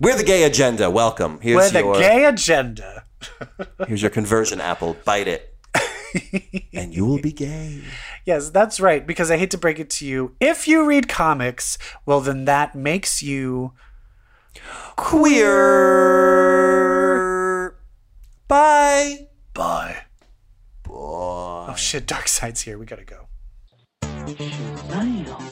[0.00, 0.90] We're the gay agenda.
[0.90, 1.38] Welcome.
[1.40, 3.03] Here's We're the your gay agenda.
[3.86, 4.96] here's your conversion apple.
[5.04, 5.50] Bite it.
[6.72, 7.82] and you will be gay.
[8.24, 9.06] Yes, that's right.
[9.06, 12.74] Because I hate to break it to you, if you read comics, well, then that
[12.74, 13.72] makes you
[14.96, 15.54] Queer.
[18.46, 19.28] Bye.
[19.54, 19.96] bye.
[20.84, 20.94] Bye.
[20.94, 22.78] Oh shit, Darkseid's here.
[22.78, 23.26] We gotta go.
[24.02, 25.42] Smile.